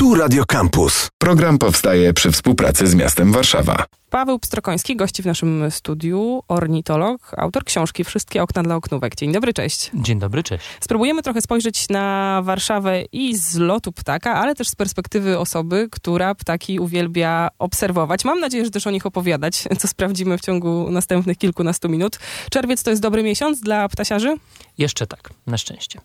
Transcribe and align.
Tu 0.00 0.14
Radio 0.14 0.44
Campus. 0.44 1.08
Program 1.18 1.58
powstaje 1.58 2.12
przy 2.12 2.32
współpracy 2.32 2.86
z 2.86 2.94
miastem 2.94 3.32
Warszawa. 3.32 3.84
Paweł 4.10 4.38
Pstrokoński, 4.38 4.96
gości 4.96 5.22
w 5.22 5.26
naszym 5.26 5.70
studiu, 5.70 6.42
ornitolog, 6.48 7.34
autor 7.36 7.64
książki 7.64 8.04
Wszystkie 8.04 8.42
okna 8.42 8.62
dla 8.62 8.76
oknówek. 8.76 9.14
Dzień 9.14 9.32
dobry, 9.32 9.52
cześć. 9.52 9.90
Dzień 9.94 10.18
dobry, 10.18 10.42
cześć. 10.42 10.64
Spróbujemy 10.80 11.22
trochę 11.22 11.40
spojrzeć 11.42 11.88
na 11.88 12.40
Warszawę 12.44 13.02
i 13.12 13.36
z 13.36 13.56
lotu 13.56 13.92
ptaka, 13.92 14.34
ale 14.34 14.54
też 14.54 14.68
z 14.68 14.74
perspektywy 14.74 15.38
osoby, 15.38 15.88
która 15.92 16.34
ptaki 16.34 16.80
uwielbia 16.80 17.48
obserwować. 17.58 18.24
Mam 18.24 18.40
nadzieję, 18.40 18.64
że 18.64 18.70
też 18.70 18.86
o 18.86 18.90
nich 18.90 19.06
opowiadać, 19.06 19.64
co 19.78 19.88
sprawdzimy 19.88 20.38
w 20.38 20.40
ciągu 20.40 20.90
następnych 20.90 21.38
kilkunastu 21.38 21.88
minut. 21.88 22.18
Czerwiec 22.50 22.82
to 22.82 22.90
jest 22.90 23.02
dobry 23.02 23.22
miesiąc 23.22 23.60
dla 23.60 23.88
ptasiarzy? 23.88 24.36
Jeszcze 24.78 25.06
tak, 25.06 25.30
na 25.46 25.58
szczęście. 25.58 26.00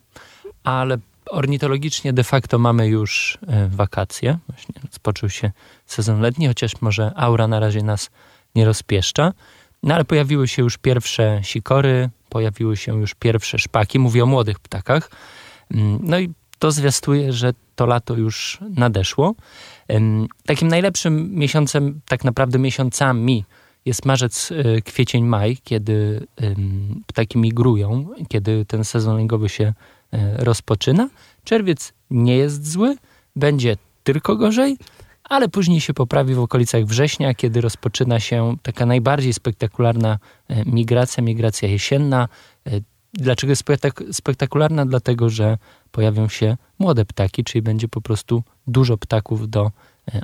Ale 0.64 0.98
ornitologicznie 1.30 2.12
de 2.12 2.24
facto 2.24 2.58
mamy 2.58 2.88
już 2.88 3.38
e, 3.46 3.68
wakacje. 3.68 4.38
Właśnie 4.48 4.74
rozpoczął 4.84 5.30
się 5.30 5.50
sezon 5.86 6.20
letni, 6.20 6.46
chociaż 6.46 6.80
może 6.80 7.12
aura 7.16 7.48
na 7.48 7.60
razie 7.60 7.82
nas 7.82 8.10
nie 8.54 8.64
rozpieszcza. 8.64 9.32
No 9.82 9.94
ale 9.94 10.04
pojawiły 10.04 10.48
się 10.48 10.62
już 10.62 10.78
pierwsze 10.78 11.40
sikory, 11.42 12.10
pojawiły 12.28 12.76
się 12.76 13.00
już 13.00 13.14
pierwsze 13.14 13.58
szpaki. 13.58 13.98
Mówię 13.98 14.22
o 14.22 14.26
młodych 14.26 14.58
ptakach. 14.58 15.10
Mm, 15.70 15.98
no 16.02 16.18
i 16.18 16.30
to 16.58 16.70
zwiastuje, 16.70 17.32
że 17.32 17.52
to 17.74 17.86
lato 17.86 18.14
już 18.14 18.58
nadeszło. 18.76 19.34
Takim 20.46 20.68
najlepszym 20.68 21.34
miesiącem, 21.34 22.00
tak 22.08 22.24
naprawdę 22.24 22.58
miesiącami 22.58 23.44
jest 23.84 24.04
marzec, 24.04 24.52
e, 24.52 24.82
kwiecień, 24.82 25.24
maj, 25.24 25.58
kiedy 25.64 26.26
ptaki 27.06 27.38
migrują, 27.38 28.08
kiedy 28.28 28.64
ten 28.64 28.84
sezon 28.84 29.16
lęgowy 29.16 29.48
się 29.48 29.72
rozpoczyna. 30.36 31.08
Czerwiec 31.44 31.92
nie 32.10 32.36
jest 32.36 32.72
zły, 32.72 32.96
będzie 33.36 33.76
tylko 34.04 34.36
gorzej, 34.36 34.76
ale 35.24 35.48
później 35.48 35.80
się 35.80 35.94
poprawi 35.94 36.34
w 36.34 36.40
okolicach 36.40 36.84
września, 36.84 37.34
kiedy 37.34 37.60
rozpoczyna 37.60 38.20
się 38.20 38.56
taka 38.62 38.86
najbardziej 38.86 39.32
spektakularna 39.32 40.18
e, 40.48 40.64
migracja, 40.64 41.22
migracja 41.22 41.68
jesienna. 41.68 42.28
E, 42.66 42.70
dlaczego 43.12 43.50
jest 43.50 43.64
spektakularna? 44.12 44.86
Dlatego, 44.86 45.30
że 45.30 45.58
pojawią 45.90 46.28
się 46.28 46.56
młode 46.78 47.04
ptaki, 47.04 47.44
czyli 47.44 47.62
będzie 47.62 47.88
po 47.88 48.00
prostu 48.00 48.42
dużo 48.66 48.96
ptaków 48.96 49.50
do 49.50 49.66
E, 49.66 49.70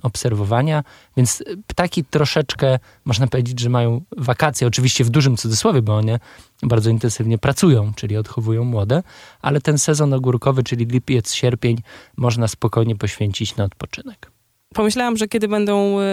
obserwowania, 0.02 0.84
więc 1.16 1.44
ptaki 1.66 2.04
troszeczkę, 2.04 2.78
można 3.04 3.26
powiedzieć, 3.26 3.60
że 3.60 3.68
mają 3.68 4.00
wakacje, 4.16 4.66
oczywiście 4.66 5.04
w 5.04 5.10
dużym 5.10 5.36
cudzysłowie, 5.36 5.82
bo 5.82 5.96
one 5.96 6.18
bardzo 6.62 6.90
intensywnie 6.90 7.38
pracują, 7.38 7.92
czyli 7.94 8.16
odchowują 8.16 8.64
młode, 8.64 9.02
ale 9.40 9.60
ten 9.60 9.78
sezon 9.78 10.12
ogórkowy, 10.12 10.62
czyli 10.62 10.86
lipiec, 10.86 11.32
sierpień, 11.32 11.82
można 12.16 12.48
spokojnie 12.48 12.96
poświęcić 12.96 13.56
na 13.56 13.64
odpoczynek 13.64 14.32
pomyślałam, 14.72 15.16
że 15.16 15.28
kiedy 15.28 15.48
będą 15.48 16.00
e, 16.00 16.04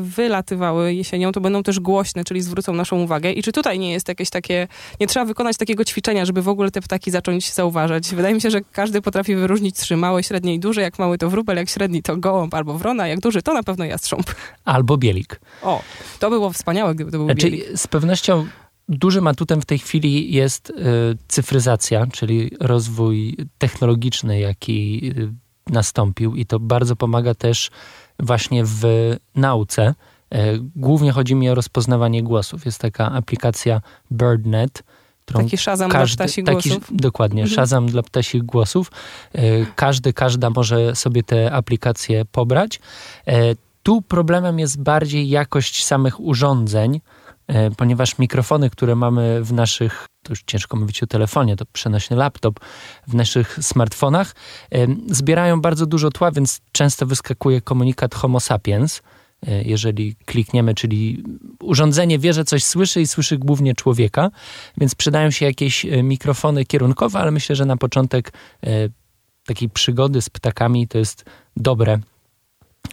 wylatywały 0.00 0.94
jesienią, 0.94 1.32
to 1.32 1.40
będą 1.40 1.62
też 1.62 1.80
głośne, 1.80 2.24
czyli 2.24 2.40
zwrócą 2.40 2.72
naszą 2.72 3.02
uwagę. 3.02 3.32
I 3.32 3.42
czy 3.42 3.52
tutaj 3.52 3.78
nie 3.78 3.92
jest 3.92 4.08
jakieś 4.08 4.30
takie, 4.30 4.68
nie 5.00 5.06
trzeba 5.06 5.26
wykonać 5.26 5.56
takiego 5.56 5.84
ćwiczenia, 5.84 6.24
żeby 6.24 6.42
w 6.42 6.48
ogóle 6.48 6.70
te 6.70 6.80
ptaki 6.80 7.10
zacząć 7.10 7.52
zauważać? 7.52 8.14
Wydaje 8.14 8.34
mi 8.34 8.40
się, 8.40 8.50
że 8.50 8.60
każdy 8.72 9.02
potrafi 9.02 9.36
wyróżnić 9.36 9.76
trzy 9.76 9.96
małe, 9.96 10.22
średnie 10.22 10.54
i 10.54 10.60
duże. 10.60 10.80
Jak 10.80 10.98
mały 10.98 11.18
to 11.18 11.30
wróbel, 11.30 11.56
jak 11.56 11.68
średni 11.68 12.02
to 12.02 12.16
gołąb 12.16 12.54
albo 12.54 12.78
wrona, 12.78 13.08
jak 13.08 13.20
duży 13.20 13.42
to 13.42 13.54
na 13.54 13.62
pewno 13.62 13.84
jastrząb. 13.84 14.30
Albo 14.64 14.96
bielik. 14.96 15.40
O, 15.62 15.82
to 16.18 16.30
było 16.30 16.50
wspaniałe, 16.50 16.94
gdyby 16.94 17.10
to 17.10 17.18
był 17.18 17.26
znaczy, 17.26 17.50
bielik. 17.50 17.78
Z 17.78 17.86
pewnością 17.86 18.46
Dużym 18.88 19.26
atutem 19.26 19.60
w 19.60 19.66
tej 19.66 19.78
chwili 19.78 20.34
jest 20.34 20.70
y, 20.70 20.74
cyfryzacja, 21.28 22.06
czyli 22.06 22.50
rozwój 22.60 23.36
technologiczny, 23.58 24.40
jaki 24.40 25.00
y, 25.18 25.32
nastąpił 25.70 26.34
i 26.34 26.46
to 26.46 26.60
bardzo 26.60 26.96
pomaga 26.96 27.34
też 27.34 27.70
właśnie 28.18 28.64
w 28.64 28.82
nauce. 29.34 29.94
E, 30.30 30.58
głównie 30.76 31.12
chodzi 31.12 31.34
mi 31.34 31.50
o 31.50 31.54
rozpoznawanie 31.54 32.22
głosów. 32.22 32.64
Jest 32.64 32.80
taka 32.80 33.12
aplikacja 33.12 33.80
BirdNet, 34.12 34.82
Taki 35.32 35.56
Shazam 35.56 35.90
każdy, 35.90 36.16
dla 36.16 36.24
ptasich 36.24 36.44
taki, 36.44 36.68
głosów. 36.68 36.88
Dokładnie, 36.90 37.42
mhm. 37.42 37.54
Shazam 37.56 37.86
dla 37.86 38.02
ptasich 38.02 38.42
głosów. 38.42 38.90
E, 39.32 39.40
każdy, 39.76 40.12
każda 40.12 40.50
może 40.50 40.96
sobie 40.96 41.22
te 41.22 41.52
aplikacje 41.52 42.24
pobrać. 42.24 42.80
E, 43.26 43.54
tu 43.82 44.02
problemem 44.02 44.58
jest 44.58 44.82
bardziej 44.82 45.28
jakość 45.28 45.84
samych 45.84 46.20
urządzeń, 46.20 47.00
ponieważ 47.76 48.18
mikrofony, 48.18 48.70
które 48.70 48.94
mamy 48.94 49.44
w 49.44 49.52
naszych, 49.52 50.06
to 50.22 50.32
już 50.32 50.42
ciężko 50.46 50.76
mówić 50.76 51.02
o 51.02 51.06
telefonie, 51.06 51.56
to 51.56 51.64
przenośny 51.72 52.16
laptop, 52.16 52.60
w 53.06 53.14
naszych 53.14 53.58
smartfonach, 53.62 54.34
e, 54.72 54.86
zbierają 55.06 55.60
bardzo 55.60 55.86
dużo 55.86 56.10
tła, 56.10 56.30
więc 56.30 56.60
często 56.72 57.06
wyskakuje 57.06 57.60
komunikat 57.60 58.14
Homo 58.14 58.40
sapiens, 58.40 59.02
e, 59.46 59.62
jeżeli 59.62 60.16
klikniemy, 60.16 60.74
czyli 60.74 61.24
urządzenie 61.62 62.18
wie, 62.18 62.32
że 62.32 62.44
coś 62.44 62.64
słyszy 62.64 63.00
i 63.00 63.06
słyszy 63.06 63.38
głównie 63.38 63.74
człowieka, 63.74 64.30
więc 64.78 64.94
przydają 64.94 65.30
się 65.30 65.46
jakieś 65.46 65.86
mikrofony 66.02 66.64
kierunkowe, 66.64 67.18
ale 67.18 67.30
myślę, 67.30 67.56
że 67.56 67.64
na 67.64 67.76
początek 67.76 68.32
takiej 69.46 69.70
przygody 69.70 70.22
z 70.22 70.30
ptakami 70.30 70.88
to 70.88 70.98
jest 70.98 71.24
dobre, 71.56 71.98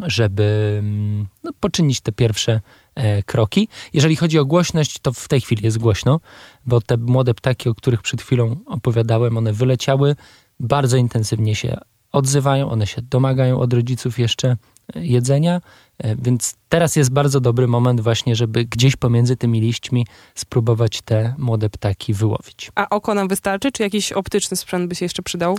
żeby 0.04 0.78
mm, 0.80 1.28
no, 1.44 1.52
poczynić 1.60 2.02
te 2.02 2.12
pierwsze 2.12 2.62
E, 2.85 2.85
kroki. 3.26 3.68
Jeżeli 3.94 4.16
chodzi 4.16 4.40
o 4.40 4.46
głośność, 4.46 5.00
to 5.00 5.14
w 5.14 5.28
tej 5.28 5.42
chwili 5.42 5.66
jest 5.66 5.78
głośno, 5.78 6.20
bo 6.66 6.82
te 6.82 6.98
młode 6.98 7.34
ptaki, 7.34 7.70
o 7.70 7.76
których 7.76 8.02
przed 8.02 8.22
chwilą 8.22 8.56
opowiadałem, 8.66 9.38
one 9.38 9.54
wyleciały, 9.54 10.16
bardzo 10.60 10.98
intensywnie 10.98 11.56
się 11.56 11.78
odzywają, 12.12 12.70
one 12.70 12.88
się 12.88 13.02
domagają 13.02 13.60
od 13.60 13.74
rodziców 13.74 14.20
jeszcze 14.20 14.58
e, 14.96 15.06
jedzenia, 15.06 15.62
e, 15.98 16.16
więc 16.16 16.56
teraz 16.70 16.96
jest 16.96 17.12
bardzo 17.12 17.40
dobry 17.40 17.68
moment 17.68 18.02
właśnie, 18.02 18.36
żeby 18.36 18.66
gdzieś 18.66 18.96
pomiędzy 18.96 19.38
tymi 19.38 19.62
liśćmi 19.62 20.08
spróbować 20.36 21.02
te 21.02 21.36
młode 21.38 21.70
ptaki 21.70 22.14
wyłowić. 22.14 22.72
A 22.76 22.90
oko 22.90 23.14
nam 23.14 23.28
wystarczy, 23.28 23.72
czy 23.72 23.84
jakiś 23.84 24.12
optyczny 24.12 24.58
sprzęt 24.58 24.90
by 24.90 24.96
się 24.96 25.06
jeszcze 25.06 25.24
przydał? 25.24 25.58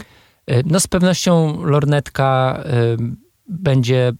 No 0.65 0.81
z 0.81 0.87
pewnością 0.87 1.63
lornetka 1.65 2.63
będzie 3.49 4.13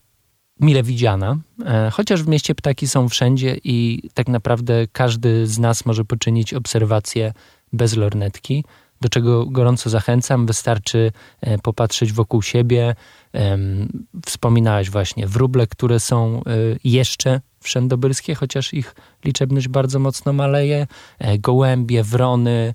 mile 0.61 0.83
widziana, 0.83 1.37
e, 1.65 1.91
chociaż 1.91 2.23
w 2.23 2.29
mieście 2.29 2.55
ptaki 2.55 2.89
są 2.89 3.09
wszędzie 3.09 3.57
i 3.65 4.03
tak 4.15 4.29
naprawdę 4.29 4.87
każdy 4.93 5.47
z 5.47 5.59
nas 5.59 5.87
może 5.87 6.05
poczynić 6.05 6.55
obserwację 6.55 7.33
bez 7.73 7.97
lornetki, 7.97 8.65
do 9.01 9.09
czego 9.09 9.47
gorąco 9.47 9.91
zachęcam. 9.91 10.47
Wystarczy 10.47 11.13
e, 11.41 11.59
popatrzeć 11.59 12.13
wokół 12.13 12.43
siebie. 12.43 12.95
Wspominałeś 14.27 14.91
właśnie 14.91 15.27
wróble, 15.27 15.67
które 15.67 16.01
są 16.01 16.37
e, 16.37 16.41
jeszcze 16.85 17.41
wszędobylskie, 17.61 18.35
chociaż 18.35 18.75
ich 18.75 18.95
liczebność 19.25 19.69
bardzo 19.69 19.99
mocno 19.99 20.33
maleje. 20.33 20.87
Gołębie, 21.39 22.03
wrony, 22.03 22.75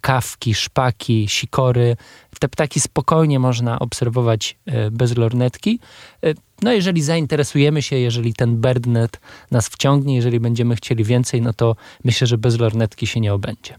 kawki, 0.00 0.54
szpaki, 0.54 1.28
sikory. 1.28 1.96
Te 2.40 2.48
ptaki 2.48 2.80
spokojnie 2.80 3.38
można 3.38 3.78
obserwować 3.78 4.58
bez 4.90 5.16
lornetki. 5.16 5.80
No 6.62 6.72
jeżeli 6.72 7.02
zainteresujemy 7.02 7.82
się, 7.82 7.96
jeżeli 7.96 8.34
ten 8.34 8.60
birdnet 8.60 9.20
nas 9.50 9.68
wciągnie, 9.68 10.16
jeżeli 10.16 10.40
będziemy 10.40 10.76
chcieli 10.76 11.04
więcej, 11.04 11.42
no 11.42 11.52
to 11.52 11.76
myślę, 12.04 12.26
że 12.26 12.38
bez 12.38 12.58
lornetki 12.58 13.06
się 13.06 13.20
nie 13.20 13.34
obędzie. 13.34 13.78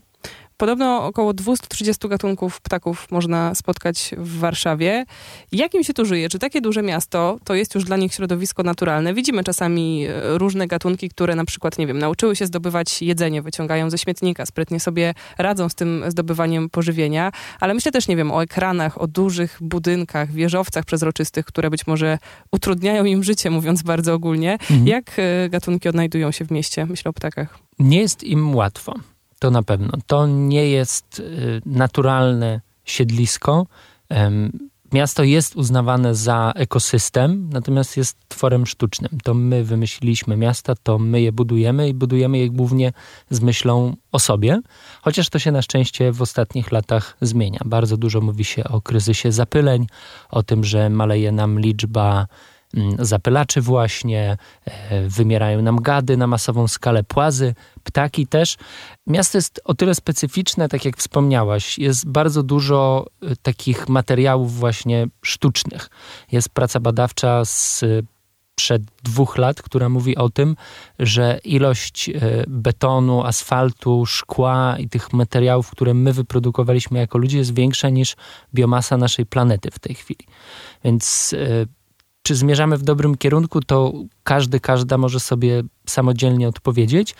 Podobno 0.57 1.05
około 1.05 1.33
230 1.33 2.07
gatunków 2.07 2.61
ptaków 2.61 3.11
można 3.11 3.55
spotkać 3.55 4.15
w 4.17 4.39
Warszawie. 4.39 5.05
Jak 5.51 5.73
im 5.73 5.83
się 5.83 5.93
tu 5.93 6.05
żyje? 6.05 6.29
Czy 6.29 6.39
takie 6.39 6.61
duże 6.61 6.83
miasto 6.83 7.39
to 7.43 7.55
jest 7.55 7.75
już 7.75 7.83
dla 7.83 7.97
nich 7.97 8.13
środowisko 8.13 8.63
naturalne? 8.63 9.13
Widzimy 9.13 9.43
czasami 9.43 10.05
e, 10.05 10.37
różne 10.37 10.67
gatunki, 10.67 11.09
które 11.09 11.35
na 11.35 11.45
przykład, 11.45 11.77
nie 11.77 11.87
wiem, 11.87 11.99
nauczyły 11.99 12.35
się 12.35 12.45
zdobywać 12.45 13.01
jedzenie, 13.01 13.41
wyciągają 13.41 13.89
ze 13.89 13.97
śmietnika, 13.97 14.45
sprytnie 14.45 14.79
sobie 14.79 15.13
radzą 15.37 15.69
z 15.69 15.75
tym 15.75 16.03
zdobywaniem 16.07 16.69
pożywienia, 16.69 17.31
ale 17.59 17.73
myślę 17.73 17.91
też, 17.91 18.07
nie 18.07 18.15
wiem, 18.15 18.31
o 18.31 18.43
ekranach, 18.43 19.01
o 19.01 19.07
dużych 19.07 19.57
budynkach, 19.61 20.31
wieżowcach 20.31 20.85
przezroczystych, 20.85 21.45
które 21.45 21.69
być 21.69 21.87
może 21.87 22.17
utrudniają 22.51 23.05
im 23.05 23.23
życie, 23.23 23.49
mówiąc 23.49 23.83
bardzo 23.83 24.13
ogólnie. 24.13 24.51
Mhm. 24.53 24.87
Jak 24.87 25.11
e, 25.17 25.49
gatunki 25.49 25.89
odnajdują 25.89 26.31
się 26.31 26.45
w 26.45 26.51
mieście? 26.51 26.85
Myślę 26.85 27.09
o 27.09 27.13
ptakach. 27.13 27.59
Nie 27.79 27.99
jest 27.99 28.23
im 28.23 28.55
łatwo. 28.55 28.93
To 29.39 29.51
na 29.51 29.63
pewno. 29.63 29.89
To 30.07 30.27
nie 30.27 30.69
jest 30.69 31.19
y, 31.19 31.61
naturalne 31.65 32.61
siedlisko. 32.85 33.67
Miasto 34.93 35.23
jest 35.23 35.55
uznawane 35.55 36.15
za 36.15 36.51
ekosystem, 36.55 37.49
natomiast 37.53 37.97
jest 37.97 38.17
tworem 38.27 38.65
sztucznym. 38.65 39.17
To 39.23 39.33
my 39.33 39.63
wymyśliliśmy 39.63 40.37
miasta, 40.37 40.75
to 40.83 40.99
my 40.99 41.21
je 41.21 41.31
budujemy 41.31 41.89
i 41.89 41.93
budujemy 41.93 42.37
je 42.37 42.49
głównie 42.49 42.93
z 43.29 43.41
myślą 43.41 43.95
o 44.11 44.19
sobie, 44.19 44.59
chociaż 45.01 45.29
to 45.29 45.39
się 45.39 45.51
na 45.51 45.61
szczęście 45.61 46.11
w 46.11 46.21
ostatnich 46.21 46.71
latach 46.71 47.17
zmienia. 47.21 47.59
Bardzo 47.65 47.97
dużo 47.97 48.21
mówi 48.21 48.43
się 48.43 48.63
o 48.63 48.81
kryzysie 48.81 49.31
zapyleń, 49.31 49.87
o 50.29 50.43
tym, 50.43 50.63
że 50.63 50.89
maleje 50.89 51.31
nam 51.31 51.59
liczba 51.59 52.27
zapylaczy 52.99 53.61
właśnie, 53.61 54.37
e, 54.65 55.07
wymierają 55.07 55.61
nam 55.61 55.81
gady 55.81 56.17
na 56.17 56.27
masową 56.27 56.67
skalę, 56.67 57.03
płazy, 57.03 57.55
ptaki 57.83 58.27
też. 58.27 58.57
Miasto 59.07 59.37
jest 59.37 59.61
o 59.63 59.73
tyle 59.73 59.95
specyficzne, 59.95 60.69
tak 60.69 60.85
jak 60.85 60.97
wspomniałaś, 60.97 61.77
jest 61.77 62.09
bardzo 62.09 62.43
dużo 62.43 63.05
e, 63.21 63.35
takich 63.35 63.89
materiałów 63.89 64.53
właśnie 64.53 65.07
sztucznych. 65.21 65.89
Jest 66.31 66.49
praca 66.49 66.79
badawcza 66.79 67.45
z 67.45 67.83
przed 68.55 68.81
dwóch 69.03 69.37
lat, 69.37 69.61
która 69.61 69.89
mówi 69.89 70.15
o 70.15 70.29
tym, 70.29 70.55
że 70.99 71.39
ilość 71.43 72.09
e, 72.09 72.13
betonu, 72.47 73.23
asfaltu, 73.23 74.05
szkła 74.05 74.75
i 74.79 74.89
tych 74.89 75.13
materiałów, 75.13 75.71
które 75.71 75.93
my 75.93 76.13
wyprodukowaliśmy 76.13 76.99
jako 76.99 77.17
ludzie, 77.17 77.37
jest 77.37 77.55
większa 77.55 77.89
niż 77.89 78.15
biomasa 78.53 78.97
naszej 78.97 79.25
planety 79.25 79.71
w 79.71 79.79
tej 79.79 79.95
chwili. 79.95 80.25
Więc 80.83 81.35
e, 81.37 81.65
czy 82.27 82.35
zmierzamy 82.35 82.77
w 82.77 82.83
dobrym 82.83 83.17
kierunku, 83.17 83.61
to 83.61 83.93
każdy, 84.23 84.59
każda 84.59 84.97
może 84.97 85.19
sobie 85.19 85.63
samodzielnie 85.85 86.47
odpowiedzieć. 86.47 87.15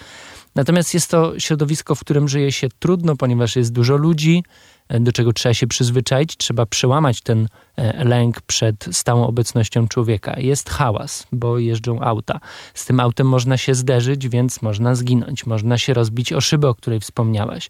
Natomiast 0.56 0.94
jest 0.94 1.12
to 1.12 1.39
środowisko, 1.39 1.95
w 1.95 2.00
którym 2.00 2.27
żyje 2.27 2.51
się 2.51 2.68
trudno, 2.80 3.15
ponieważ 3.15 3.56
jest 3.56 3.71
dużo 3.71 3.98
ludzi, 3.98 4.44
do 4.89 5.12
czego 5.12 5.33
trzeba 5.33 5.54
się 5.54 5.68
przyzwyczaić, 5.68 6.38
trzeba 6.38 6.65
przełamać 6.65 7.21
ten 7.21 7.48
e, 7.75 8.04
lęk 8.04 8.42
przed 8.42 8.86
stałą 8.92 9.27
obecnością 9.27 9.88
człowieka. 9.88 10.39
Jest 10.39 10.69
hałas, 10.69 11.27
bo 11.31 11.57
jeżdżą 11.57 12.01
auta. 12.01 12.39
Z 12.74 12.86
tym 12.86 13.00
autem 13.00 13.27
można 13.27 13.57
się 13.57 13.75
zderzyć, 13.75 14.30
więc 14.30 14.62
można 14.62 14.95
zginąć. 14.95 15.45
Można 15.45 15.77
się 15.77 15.94
rozbić 15.94 16.33
o 16.33 16.42
szybę, 16.42 16.69
o 16.69 16.75
której 16.75 17.00
wspomniałaś. 17.00 17.69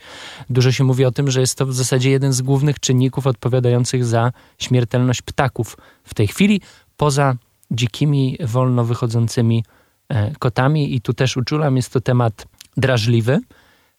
Dużo 0.50 0.72
się 0.72 0.84
mówi 0.84 1.06
o 1.06 1.12
tym, 1.12 1.32
że 1.32 1.42
jest 1.42 1.58
to 1.58 1.66
w 1.66 1.74
zasadzie 1.74 2.10
jeden 2.12 2.34
z 2.34 2.42
głównych 2.42 2.80
czynników 2.80 3.28
odpowiadających 3.28 4.06
za 4.06 4.32
śmiertelność 4.60 5.22
ptaków 5.22 5.78
w 6.04 6.14
tej 6.14 6.28
chwili, 6.28 6.62
poza 6.98 7.36
dzikimi, 7.72 8.38
wolno 8.44 8.84
wychodzącymi 8.84 9.64
e, 10.10 10.32
kotami. 10.40 10.96
I 10.96 11.02
tu 11.02 11.14
też 11.14 11.38
uczulam, 11.38 11.76
jest 11.76 11.94
to 11.94 12.02
temat 12.02 12.48
drażliwy 12.78 13.40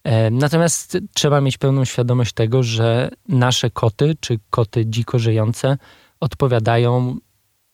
E, 0.03 0.31
natomiast 0.31 0.97
trzeba 1.13 1.41
mieć 1.41 1.57
pełną 1.57 1.85
świadomość 1.85 2.33
tego, 2.33 2.63
że 2.63 3.09
nasze 3.27 3.69
koty, 3.69 4.15
czy 4.19 4.39
koty 4.49 4.85
dziko 4.85 5.19
żyjące, 5.19 5.77
odpowiadają 6.19 7.17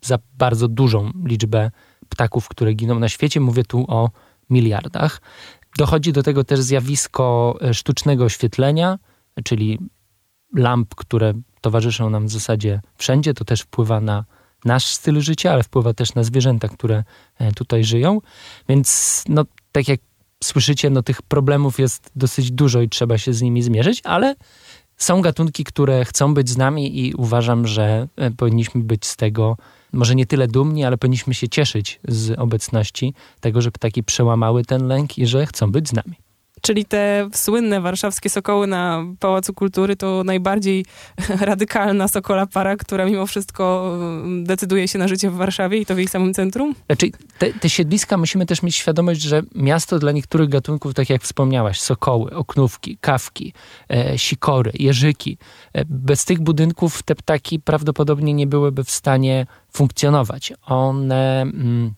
za 0.01 0.19
bardzo 0.33 0.67
dużą 0.67 1.11
liczbę 1.25 1.71
ptaków, 2.09 2.47
które 2.47 2.73
giną 2.73 2.99
na 2.99 3.09
świecie. 3.09 3.39
Mówię 3.39 3.63
tu 3.63 3.85
o 3.87 4.09
miliardach. 4.49 5.21
Dochodzi 5.77 6.13
do 6.13 6.23
tego 6.23 6.43
też 6.43 6.59
zjawisko 6.59 7.57
e, 7.61 7.73
sztucznego 7.73 8.23
oświetlenia, 8.23 8.99
czyli 9.43 9.79
lamp, 10.55 10.95
które 10.95 11.33
towarzyszą 11.61 12.09
nam 12.09 12.27
w 12.27 12.31
zasadzie 12.31 12.81
wszędzie. 12.97 13.33
To 13.33 13.45
też 13.45 13.61
wpływa 13.61 14.01
na 14.01 14.25
nasz 14.65 14.85
styl 14.85 15.21
życia, 15.21 15.51
ale 15.51 15.63
wpływa 15.63 15.93
też 15.93 16.15
na 16.15 16.23
zwierzęta, 16.23 16.67
które 16.67 17.03
e, 17.39 17.51
tutaj 17.51 17.83
żyją. 17.83 18.21
Więc 18.69 19.23
no, 19.29 19.45
tak 19.71 19.87
jak 19.87 19.99
słyszycie, 20.43 20.89
no 20.89 21.03
tych 21.03 21.21
problemów 21.21 21.79
jest 21.79 22.11
dosyć 22.15 22.51
dużo 22.51 22.81
i 22.81 22.89
trzeba 22.89 23.17
się 23.17 23.33
z 23.33 23.41
nimi 23.41 23.61
zmierzyć, 23.61 24.01
ale 24.03 24.35
są 24.97 25.21
gatunki, 25.21 25.63
które 25.63 26.05
chcą 26.05 26.33
być 26.33 26.49
z 26.49 26.57
nami 26.57 26.99
i 26.99 27.13
uważam, 27.13 27.67
że 27.67 28.07
e, 28.15 28.31
powinniśmy 28.31 28.83
być 28.83 29.05
z 29.05 29.15
tego 29.15 29.57
może 29.93 30.15
nie 30.15 30.25
tyle 30.25 30.47
dumni, 30.47 30.83
ale 30.83 30.97
powinniśmy 30.97 31.33
się 31.33 31.49
cieszyć 31.49 31.99
z 32.07 32.39
obecności 32.39 33.13
tego, 33.39 33.61
że 33.61 33.71
ptaki 33.71 34.03
przełamały 34.03 34.65
ten 34.65 34.87
lęk 34.87 35.17
i 35.17 35.27
że 35.27 35.45
chcą 35.45 35.71
być 35.71 35.89
z 35.89 35.93
nami. 35.93 36.24
Czyli 36.65 36.85
te 36.85 37.29
słynne 37.33 37.81
warszawskie 37.81 38.29
sokoły 38.29 38.67
na 38.67 39.05
Pałacu 39.19 39.53
Kultury 39.53 39.95
to 39.95 40.23
najbardziej 40.23 40.85
radykalna 41.39 42.07
sokola 42.07 42.45
para, 42.45 42.75
która 42.75 43.05
mimo 43.05 43.25
wszystko 43.25 43.91
mm, 43.95 44.43
decyduje 44.43 44.87
się 44.87 44.99
na 44.99 45.07
życie 45.07 45.29
w 45.29 45.35
Warszawie 45.35 45.77
i 45.77 45.85
to 45.85 45.95
w 45.95 45.97
jej 45.97 46.07
samym 46.07 46.33
centrum? 46.33 46.75
Znaczy, 46.85 47.11
te, 47.37 47.53
te 47.53 47.69
siedliska 47.69 48.17
musimy 48.17 48.45
też 48.45 48.63
mieć 48.63 48.75
świadomość, 48.75 49.21
że 49.21 49.43
miasto 49.55 49.99
dla 49.99 50.11
niektórych 50.11 50.49
gatunków, 50.49 50.93
tak 50.93 51.09
jak 51.09 51.21
wspomniałaś, 51.21 51.81
sokoły, 51.81 52.31
oknówki, 52.31 52.97
kawki, 53.01 53.53
e, 53.89 54.17
sikory, 54.17 54.71
jeżyki, 54.73 55.37
e, 55.73 55.85
bez 55.85 56.25
tych 56.25 56.39
budynków 56.39 57.03
te 57.03 57.15
ptaki 57.15 57.59
prawdopodobnie 57.59 58.33
nie 58.33 58.47
byłyby 58.47 58.83
w 58.83 58.91
stanie 58.91 59.45
funkcjonować. 59.71 60.53
One... 60.65 61.41
Mm, 61.41 61.93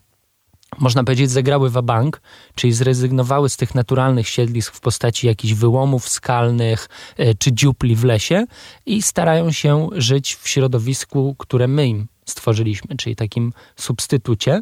można 0.78 1.04
powiedzieć, 1.04 1.32
zagrały 1.32 1.70
bank, 1.70 2.22
czyli 2.56 2.74
zrezygnowały 2.74 3.50
z 3.50 3.58
tych 3.58 3.76
naturalnych 3.76 4.28
siedlisk 4.28 4.76
w 4.76 4.80
postaci 4.80 5.28
jakichś 5.28 5.54
wyłomów 5.54 6.10
skalnych 6.10 6.90
e, 7.18 7.36
czy 7.36 7.54
dziupli 7.54 7.96
w 7.96 8.04
lesie 8.04 8.46
i 8.86 9.02
starają 9.02 9.52
się 9.52 9.88
żyć 9.92 10.36
w 10.36 10.50
środowisku, 10.50 11.36
które 11.38 11.68
my 11.68 11.88
im 11.88 12.08
stworzyliśmy, 12.26 12.96
czyli 12.96 13.16
takim 13.16 13.54
substytucie. 13.76 14.62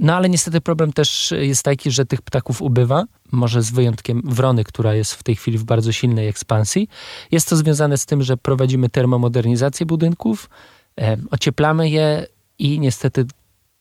No 0.00 0.16
ale 0.16 0.28
niestety 0.28 0.60
problem 0.60 0.92
też 0.92 1.34
jest 1.38 1.62
taki, 1.62 1.90
że 1.90 2.06
tych 2.06 2.22
ptaków 2.22 2.62
ubywa, 2.62 3.04
może 3.32 3.62
z 3.62 3.70
wyjątkiem 3.70 4.22
wrony, 4.24 4.64
która 4.64 4.94
jest 4.94 5.14
w 5.14 5.22
tej 5.22 5.36
chwili 5.36 5.58
w 5.58 5.64
bardzo 5.64 5.92
silnej 5.92 6.28
ekspansji. 6.28 6.88
Jest 7.30 7.48
to 7.48 7.56
związane 7.56 7.98
z 7.98 8.06
tym, 8.06 8.22
że 8.22 8.36
prowadzimy 8.36 8.88
termomodernizację 8.88 9.86
budynków, 9.86 10.50
ocieplamy 11.30 11.90
je 11.90 12.26
i 12.58 12.80
niestety 12.80 13.24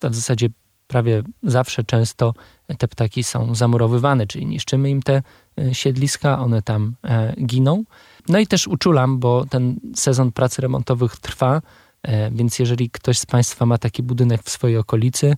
w 0.03 0.15
zasadzie 0.15 0.50
prawie 0.88 1.24
zawsze 1.44 1.84
często 1.84 2.34
te 2.78 2.88
ptaki 2.88 3.24
są 3.24 3.56
zamurowywane, 3.56 4.28
czyli 4.28 4.45
niszczymy 4.45 4.89
im 4.89 5.01
te 5.01 5.22
e, 5.60 5.75
siedliska, 5.75 6.39
one 6.39 6.62
tam 6.62 6.95
e, 7.04 7.36
giną. 7.45 7.84
No 8.30 8.39
i 8.39 8.48
też 8.48 8.68
uczulam, 8.68 9.19
bo 9.19 9.45
ten 9.45 9.80
sezon 9.95 10.31
prac 10.31 10.60
remontowych 10.60 11.18
trwa, 11.18 11.62
e, 12.04 12.31
więc 12.31 12.60
jeżeli 12.60 12.89
ktoś 12.89 13.19
z 13.19 13.25
Państwa 13.25 13.66
ma 13.66 13.78
taki 13.78 14.04
budynek 14.04 14.44
w 14.44 14.50
swojej 14.50 14.78
okolicy, 14.78 15.36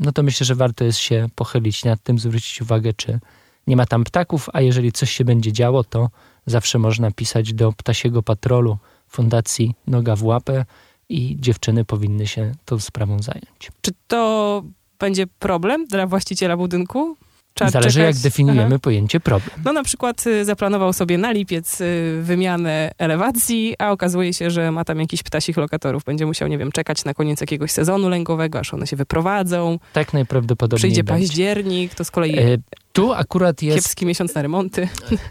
no 0.00 0.12
to 0.12 0.22
myślę, 0.22 0.44
że 0.44 0.54
warto 0.54 0.84
jest 0.84 0.98
się 0.98 1.26
pochylić 1.34 1.84
nad 1.84 2.02
tym, 2.02 2.18
zwrócić 2.18 2.62
uwagę, 2.62 2.92
czy 2.92 3.18
nie 3.66 3.76
ma 3.76 3.86
tam 3.86 4.04
ptaków, 4.04 4.48
a 4.52 4.60
jeżeli 4.60 4.92
coś 4.92 5.10
się 5.12 5.24
będzie 5.24 5.52
działo, 5.52 5.84
to 5.84 6.10
zawsze 6.46 6.78
można 6.78 7.10
pisać 7.10 7.52
do 7.54 7.72
ptasiego 7.72 8.22
patrolu 8.22 8.78
Fundacji 9.08 9.74
Noga 9.86 10.16
w 10.16 10.24
Łapę 10.24 10.64
i 11.08 11.36
dziewczyny 11.40 11.84
powinny 11.84 12.26
się 12.26 12.52
tą 12.64 12.78
sprawą 12.78 13.22
zająć. 13.22 13.70
Czy 13.80 13.90
to 14.06 14.62
będzie 15.00 15.26
problem 15.38 15.86
dla 15.86 16.06
właściciela 16.06 16.56
budynku? 16.56 17.16
Trzeba 17.54 17.70
Zależy 17.70 18.00
czekać. 18.00 18.14
jak 18.14 18.22
definiujemy 18.22 18.66
Aha. 18.66 18.78
pojęcie 18.82 19.20
problem. 19.20 19.50
No 19.64 19.72
na 19.72 19.82
przykład 19.82 20.26
y, 20.26 20.44
zaplanował 20.44 20.92
sobie 20.92 21.18
na 21.18 21.32
lipiec 21.32 21.80
y, 21.80 22.20
wymianę 22.22 22.90
elewacji, 22.98 23.74
a 23.78 23.90
okazuje 23.90 24.34
się, 24.34 24.50
że 24.50 24.72
ma 24.72 24.84
tam 24.84 25.00
jakiś 25.00 25.22
ptasich 25.22 25.56
lokatorów. 25.56 26.04
Będzie 26.04 26.26
musiał, 26.26 26.48
nie 26.48 26.58
wiem, 26.58 26.72
czekać 26.72 27.04
na 27.04 27.14
koniec 27.14 27.40
jakiegoś 27.40 27.70
sezonu 27.70 28.08
lękowego, 28.08 28.58
aż 28.58 28.74
one 28.74 28.86
się 28.86 28.96
wyprowadzą. 28.96 29.78
Tak 29.92 30.12
najprawdopodobniej 30.12 30.78
Przyjdzie 30.80 31.04
będzie. 31.04 31.26
październik, 31.26 31.94
to 31.94 32.04
z 32.04 32.10
kolei 32.10 32.38
e, 32.38 32.58
tu 32.92 33.12
akurat 33.12 33.62
jest... 33.62 33.78
Kiepski 33.78 34.06
miesiąc 34.06 34.34
na 34.34 34.42
remonty. 34.42 34.88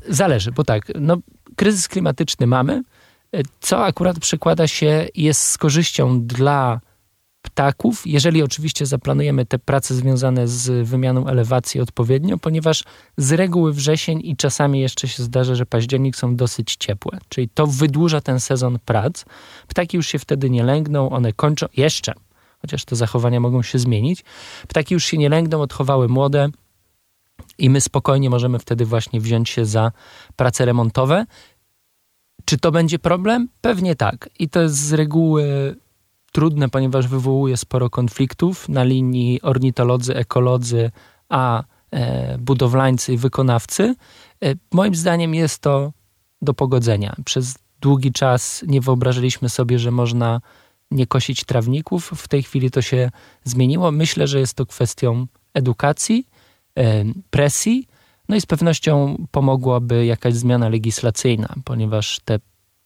Zależy, 0.09 0.51
bo 0.51 0.63
tak, 0.63 0.91
no 0.99 1.17
kryzys 1.55 1.87
klimatyczny 1.87 2.47
mamy, 2.47 2.81
e, 3.31 3.41
co 3.59 3.85
akurat 3.85 4.19
przekłada 4.19 4.67
się, 4.67 5.07
jest 5.15 5.41
z 5.43 5.57
korzyścią 5.57 6.21
dla 6.21 6.79
ptaków, 7.47 8.01
jeżeli 8.05 8.43
oczywiście 8.43 8.85
zaplanujemy 8.85 9.45
te 9.45 9.59
prace 9.59 9.95
związane 9.95 10.47
z 10.47 10.87
wymianą 10.87 11.27
elewacji 11.27 11.81
odpowiednio, 11.81 12.37
ponieważ 12.37 12.83
z 13.17 13.31
reguły 13.31 13.73
wrzesień 13.73 14.21
i 14.23 14.35
czasami 14.35 14.79
jeszcze 14.79 15.07
się 15.07 15.23
zdarza, 15.23 15.55
że 15.55 15.65
październik 15.65 16.15
są 16.15 16.35
dosyć 16.35 16.75
ciepłe, 16.75 17.17
czyli 17.29 17.49
to 17.49 17.67
wydłuża 17.67 18.21
ten 18.21 18.39
sezon 18.39 18.79
prac. 18.85 19.25
Ptaki 19.67 19.97
już 19.97 20.07
się 20.07 20.19
wtedy 20.19 20.49
nie 20.49 20.63
lęgną, 20.63 21.09
one 21.09 21.33
kończą 21.33 21.65
jeszcze, 21.77 22.13
chociaż 22.61 22.85
te 22.85 22.95
zachowania 22.95 23.39
mogą 23.39 23.63
się 23.63 23.79
zmienić. 23.79 24.23
Ptaki 24.67 24.93
już 24.93 25.05
się 25.05 25.17
nie 25.17 25.29
lęgną, 25.29 25.61
odchowały 25.61 26.07
młode 26.07 26.49
i 27.57 27.69
my 27.69 27.81
spokojnie 27.81 28.29
możemy 28.29 28.59
wtedy 28.59 28.85
właśnie 28.85 29.21
wziąć 29.21 29.49
się 29.49 29.65
za 29.65 29.91
prace 30.35 30.65
remontowe. 30.65 31.25
Czy 32.45 32.57
to 32.57 32.71
będzie 32.71 32.99
problem? 32.99 33.49
Pewnie 33.61 33.95
tak. 33.95 34.29
I 34.39 34.49
to 34.49 34.61
jest 34.61 34.75
z 34.75 34.93
reguły 34.93 35.75
trudne, 36.37 36.69
ponieważ 36.69 37.07
wywołuje 37.07 37.57
sporo 37.57 37.89
konfliktów 37.89 38.69
na 38.69 38.83
linii 38.83 39.41
ornitolodzy, 39.41 40.15
ekolodzy, 40.15 40.91
a 41.29 41.63
e, 41.91 42.37
budowlańcy 42.37 43.13
i 43.13 43.17
wykonawcy. 43.17 43.95
E, 44.43 44.55
moim 44.71 44.95
zdaniem 44.95 45.35
jest 45.35 45.59
to 45.59 45.91
do 46.41 46.53
pogodzenia. 46.53 47.15
Przez 47.25 47.55
długi 47.81 48.11
czas 48.11 48.63
nie 48.67 48.81
wyobrażaliśmy 48.81 49.49
sobie, 49.49 49.79
że 49.79 49.91
można 49.91 50.41
nie 50.91 51.07
kosić 51.07 51.43
trawników. 51.43 52.11
W 52.15 52.27
tej 52.27 52.43
chwili 52.43 52.71
to 52.71 52.81
się 52.81 53.11
zmieniło. 53.43 53.91
Myślę, 53.91 54.27
że 54.27 54.39
jest 54.39 54.53
to 54.53 54.65
kwestią 54.65 55.27
edukacji, 55.53 56.27
e, 56.77 57.03
presji, 57.29 57.87
no 58.29 58.35
i 58.35 58.41
z 58.41 58.45
pewnością 58.45 59.25
pomogłaby 59.31 60.05
jakaś 60.05 60.33
zmiana 60.33 60.69
legislacyjna, 60.69 61.55
ponieważ 61.65 62.19
te 62.25 62.39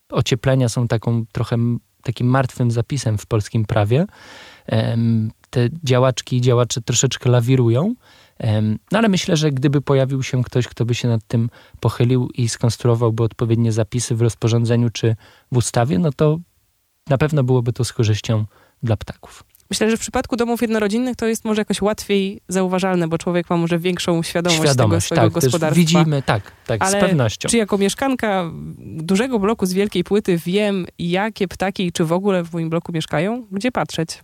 ocieplenia 0.09 0.69
są 0.69 0.87
taką 0.87 1.25
trochę 1.31 1.57
takim 2.01 2.27
martwym 2.27 2.71
zapisem 2.71 3.17
w 3.17 3.25
polskim 3.25 3.65
prawie. 3.65 4.05
Te 5.49 5.69
działaczki 5.83 6.37
i 6.37 6.41
działacze 6.41 6.81
troszeczkę 6.81 7.29
lawirują. 7.29 7.95
No 8.91 8.99
ale 8.99 9.09
myślę, 9.09 9.37
że 9.37 9.51
gdyby 9.51 9.81
pojawił 9.81 10.23
się 10.23 10.43
ktoś, 10.43 10.67
kto 10.67 10.85
by 10.85 10.95
się 10.95 11.07
nad 11.07 11.27
tym 11.27 11.49
pochylił 11.79 12.29
i 12.33 12.49
skonstruowałby 12.49 13.23
odpowiednie 13.23 13.71
zapisy 13.71 14.15
w 14.15 14.21
rozporządzeniu 14.21 14.89
czy 14.89 15.15
w 15.51 15.57
ustawie, 15.57 15.99
no 15.99 16.11
to 16.11 16.39
na 17.09 17.17
pewno 17.17 17.43
byłoby 17.43 17.73
to 17.73 17.85
z 17.85 17.93
korzyścią 17.93 18.45
dla 18.83 18.97
ptaków. 18.97 19.43
Myślę, 19.71 19.89
że 19.91 19.97
w 19.97 19.99
przypadku 19.99 20.35
domów 20.35 20.61
jednorodzinnych 20.61 21.15
to 21.15 21.25
jest 21.25 21.45
może 21.45 21.61
jakoś 21.61 21.81
łatwiej 21.81 22.41
zauważalne, 22.47 23.07
bo 23.07 23.17
człowiek 23.17 23.49
ma 23.49 23.57
może 23.57 23.79
większą 23.79 24.23
świadomość, 24.23 24.61
świadomość 24.61 25.09
tego 25.09 25.17
swojego 25.17 25.41
tak, 25.41 25.43
gospodarstwa. 25.43 25.79
Widzimy, 25.79 26.21
tak, 26.21 26.51
tak, 26.65 26.81
Ale 26.81 26.99
z 26.99 27.01
pewnością. 27.01 27.49
Czy 27.49 27.57
jako 27.57 27.77
mieszkanka 27.77 28.51
dużego 28.79 29.39
bloku 29.39 29.65
z 29.65 29.73
wielkiej 29.73 30.03
płyty 30.03 30.37
wiem, 30.37 30.85
jakie 30.99 31.47
ptaki, 31.47 31.91
czy 31.91 32.05
w 32.05 32.11
ogóle 32.11 32.43
w 32.43 32.53
moim 32.53 32.69
bloku 32.69 32.91
mieszkają? 32.91 33.45
Gdzie 33.51 33.71
patrzeć? 33.71 34.23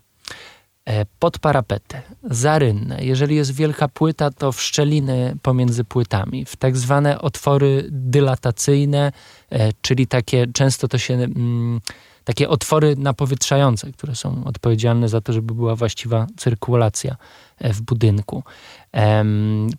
E, 0.86 1.06
pod 1.20 1.39
parapety, 1.39 2.01
za 2.24 2.60
rynnę. 2.60 2.98
Jeżeli 3.01 3.36
jest 3.36 3.56
wielka 3.56 3.88
płyta, 3.88 4.32
to 4.32 4.51
w 4.51 4.62
szczeliny 4.62 5.38
pomiędzy 5.42 5.84
płytami, 5.84 6.46
w 6.46 6.56
tak 6.56 6.77
zwane 6.77 7.22
otwory 7.22 7.88
dylatacyjne, 7.92 9.12
e, 9.50 9.70
czyli 9.82 10.08
takie, 10.08 10.48
często 10.54 10.88
to 10.88 10.98
się, 10.98 11.13
mm, 11.13 11.82
takie 12.27 12.50
otwory 12.50 12.96
napowietrzające, 12.98 13.91
które 13.91 14.15
są 14.15 14.43
odpowiedzialne 14.46 15.10
za 15.10 15.22
to, 15.22 15.34
żeby 15.34 15.53
była 15.53 15.75
właściwa 15.75 16.27
cyrkulacja 16.38 17.15
e, 17.57 17.74
w 17.74 17.81
budynku. 17.81 18.43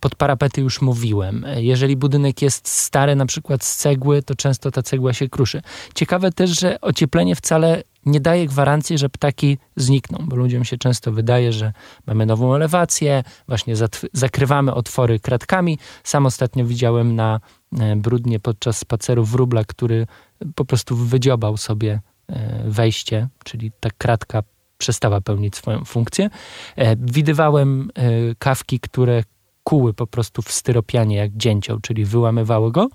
Pod 0.00 0.14
parapety 0.14 0.60
już 0.60 0.80
mówiłem. 0.80 1.46
Jeżeli 1.56 1.96
budynek 1.96 2.42
jest 2.42 2.68
stary, 2.68 3.16
na 3.16 3.26
przykład 3.26 3.64
z 3.64 3.76
cegły, 3.76 4.22
to 4.22 4.34
często 4.34 4.70
ta 4.70 4.82
cegła 4.82 5.12
się 5.12 5.28
kruszy. 5.28 5.62
Ciekawe 5.94 6.32
też, 6.32 6.60
że 6.60 6.80
ocieplenie 6.80 7.36
wcale 7.36 7.82
nie 8.06 8.20
daje 8.20 8.46
gwarancji, 8.46 8.98
że 8.98 9.08
ptaki 9.08 9.58
znikną, 9.76 10.18
bo 10.22 10.36
ludziom 10.36 10.64
się 10.64 10.78
często 10.78 11.12
wydaje, 11.12 11.52
że 11.52 11.72
mamy 12.06 12.26
nową 12.26 12.54
elewację, 12.54 13.24
właśnie 13.48 13.74
zakrywamy 14.12 14.74
otwory 14.74 15.20
kratkami. 15.20 15.78
Sam 16.04 16.26
ostatnio 16.26 16.64
widziałem 16.66 17.14
na 17.14 17.40
e, 17.78 17.96
brudnie 17.96 18.40
podczas 18.40 18.78
spaceru 18.78 19.24
wróbla, 19.24 19.64
który 19.64 20.06
po 20.54 20.64
prostu 20.64 20.96
wydziobał 20.96 21.56
sobie 21.56 21.92
e, 21.92 22.17
wejście, 22.64 23.28
czyli 23.44 23.72
ta 23.80 23.88
kratka 23.98 24.42
przestała 24.78 25.20
pełnić 25.20 25.56
swoją 25.56 25.84
funkcję. 25.84 26.30
E, 26.76 26.96
widywałem 26.96 27.90
kawki, 28.38 28.80
które 28.80 29.22
kuły 29.68 29.94
po 29.94 30.06
prostu 30.06 30.42
w 30.42 30.52
styropianie 30.52 31.16
jak 31.16 31.36
dzięcioł, 31.36 31.78
czyli 31.80 32.04
wyłamywały 32.04 32.72
go 32.72 32.88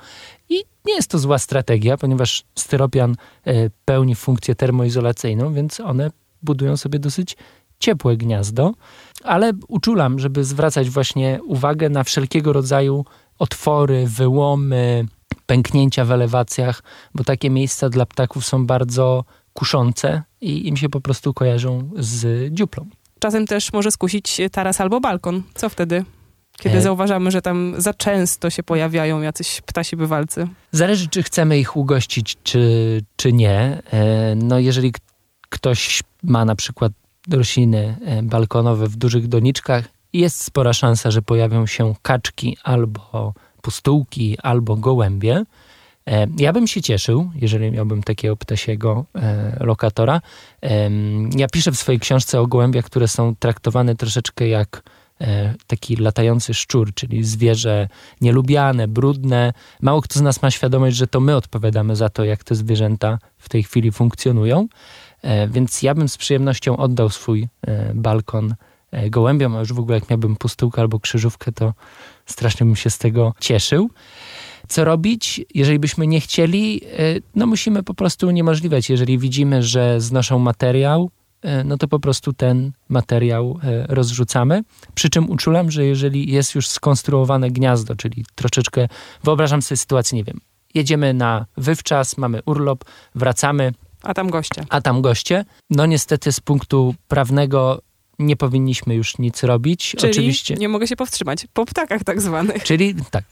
i 0.50 0.64
nie 0.86 0.96
jest 0.96 1.10
to 1.10 1.20
zła 1.20 1.38
strategia, 1.40 1.98
ponieważ 1.98 2.44
styropian 2.56 3.16
e, 3.46 3.70
pełni 3.86 4.16
funkcję 4.16 4.56
termoizolacyjną, 4.56 5.54
więc 5.54 5.80
one 5.80 6.12
budują 6.44 6.78
sobie 6.78 7.00
dosyć 7.00 7.38
ciepłe 7.80 8.18
gniazdo, 8.18 8.74
ale 9.24 9.52
uczulam, 9.68 10.20
żeby 10.20 10.44
zwracać 10.44 10.90
właśnie 10.90 11.40
uwagę 11.48 11.90
na 11.90 12.04
wszelkiego 12.04 12.54
rodzaju 12.54 13.06
otwory, 13.40 14.08
wyłomy, 14.08 15.06
pęknięcia 15.46 16.06
w 16.06 16.12
elewacjach, 16.12 16.84
bo 17.16 17.24
takie 17.24 17.50
miejsca 17.50 17.90
dla 17.90 18.06
ptaków 18.06 18.46
są 18.46 18.66
bardzo 18.66 19.26
kuszące 19.54 20.24
i 20.42 20.68
im 20.68 20.78
się 20.78 20.90
po 20.90 21.02
prostu 21.02 21.34
kojarzą 21.34 21.90
z 21.98 22.54
dziuplą. 22.54 22.86
Czasem 23.20 23.48
też 23.48 23.74
może 23.74 23.92
skusić 23.92 24.42
taras 24.52 24.82
albo 24.82 25.00
balkon. 25.00 25.44
Co 25.56 25.70
wtedy? 25.70 26.06
Kiedy 26.58 26.78
e... 26.78 26.82
zauważamy, 26.82 27.32
że 27.32 27.42
tam 27.42 27.74
za 27.78 27.94
często 27.94 28.50
się 28.50 28.64
pojawiają 28.64 29.22
jacyś 29.22 29.62
ptasi 29.62 29.96
bywalcy. 29.96 30.48
Zależy, 30.72 31.08
czy 31.08 31.24
chcemy 31.24 31.60
ich 31.60 31.78
ugościć, 31.78 32.38
czy, 32.44 33.02
czy 33.16 33.34
nie. 33.34 33.82
E, 33.92 34.36
no 34.36 34.60
jeżeli 34.60 34.94
ktoś 35.50 36.04
ma 36.24 36.46
na 36.46 36.56
przykład 36.56 36.92
rośliny 37.32 37.98
e, 38.06 38.24
balkonowe 38.24 38.88
w 38.88 38.96
dużych 38.96 39.28
doniczkach, 39.28 39.86
jest 40.14 40.44
spora 40.44 40.74
szansa, 40.74 41.12
że 41.12 41.22
pojawią 41.22 41.66
się 41.66 41.94
kaczki 42.02 42.58
albo 42.64 43.34
pustułki, 43.64 44.38
albo 44.44 44.76
gołębie. 44.76 45.44
E, 46.08 46.28
ja 46.38 46.54
bym 46.54 46.68
się 46.68 46.82
cieszył, 46.82 47.32
jeżeli 47.36 47.72
miałbym 47.72 48.04
takiego 48.04 48.38
ptasiego 48.38 49.06
lokatora. 49.60 50.22
Ja 51.38 51.48
piszę 51.48 51.72
w 51.72 51.78
swojej 51.78 52.00
książce 52.00 52.42
o 52.42 52.48
gołębiach, 52.48 52.86
które 52.86 53.08
są 53.08 53.36
traktowane 53.36 53.96
troszeczkę 53.96 54.48
jak 54.48 54.84
E, 55.22 55.54
taki 55.68 55.96
latający 55.96 56.54
szczur, 56.54 56.94
czyli 56.94 57.24
zwierzę 57.24 57.88
nielubiane, 58.22 58.88
brudne. 58.88 59.54
Mało 59.82 60.02
kto 60.02 60.20
z 60.20 60.22
nas 60.22 60.42
ma 60.42 60.52
świadomość, 60.52 60.98
że 60.98 61.08
to 61.08 61.20
my 61.20 61.36
odpowiadamy 61.36 61.96
za 61.96 62.10
to, 62.10 62.24
jak 62.24 62.44
te 62.44 62.56
zwierzęta 62.56 63.20
w 63.38 63.50
tej 63.50 63.64
chwili 63.64 63.92
funkcjonują. 63.92 64.68
E, 65.22 65.48
więc 65.48 65.82
ja 65.82 65.96
bym 65.96 66.10
z 66.10 66.18
przyjemnością 66.18 66.78
oddał 66.78 67.10
swój 67.10 67.48
e, 67.68 67.94
balkon 67.96 68.56
gołębiom, 69.10 69.56
a 69.56 69.60
już 69.60 69.74
w 69.74 69.80
ogóle 69.80 69.98
jak 69.98 70.10
miałbym 70.10 70.36
pustułkę 70.36 70.82
albo 70.82 71.00
krzyżówkę, 71.00 71.52
to 71.52 71.74
strasznie 72.26 72.66
bym 72.66 72.76
się 72.76 72.90
z 72.90 72.98
tego 72.98 73.34
cieszył. 73.40 73.90
Co 74.68 74.86
robić, 74.86 75.42
jeżeli 75.54 75.80
byśmy 75.80 76.08
nie 76.08 76.22
chcieli? 76.22 76.82
No 77.36 77.46
musimy 77.46 77.84
po 77.84 77.94
prostu 77.94 78.28
uniemożliwiać. 78.28 78.90
Jeżeli 78.90 79.18
widzimy, 79.18 79.64
że 79.64 80.02
znoszą 80.02 80.40
materiał, 80.40 81.10
E, 81.44 81.64
no 81.64 81.78
to 81.78 81.88
po 81.88 82.00
prostu 82.00 82.34
ten 82.34 82.72
materiał 82.90 83.60
e, 83.64 83.88
rozrzucamy. 83.88 84.64
Przy 84.96 85.10
czym 85.10 85.30
uczulam, 85.30 85.72
że 85.72 85.86
jeżeli 85.86 86.32
jest 86.32 86.56
już 86.56 86.68
skonstruowane 86.68 87.52
gniazdo, 87.52 87.96
czyli 87.96 88.26
troszeczkę, 88.36 88.88
wyobrażam 89.24 89.62
sobie 89.62 89.78
sytuację, 89.78 90.18
nie 90.18 90.24
wiem, 90.24 90.40
jedziemy 90.74 91.14
na 91.14 91.46
wywczas, 91.58 92.18
mamy 92.18 92.42
urlop, 92.46 92.86
wracamy. 93.16 93.74
A 94.04 94.14
tam 94.14 94.30
goście. 94.30 94.66
A 94.70 94.82
tam 94.82 95.02
goście. 95.02 95.46
No 95.70 95.86
niestety 95.86 96.32
z 96.32 96.40
punktu 96.40 96.96
prawnego 97.08 97.82
nie 98.20 98.36
powinniśmy 98.36 98.96
już 98.96 99.18
nic 99.18 99.44
robić. 99.44 99.96
Czyli 99.98 100.12
Oczywiście. 100.12 100.56
nie 100.56 100.70
mogę 100.70 100.88
się 100.88 100.96
powstrzymać. 100.96 101.48
Po 101.54 101.66
ptakach 101.66 102.04
tak 102.04 102.22
zwanych. 102.22 102.64
Czyli 102.64 102.96
tak. 103.12 103.24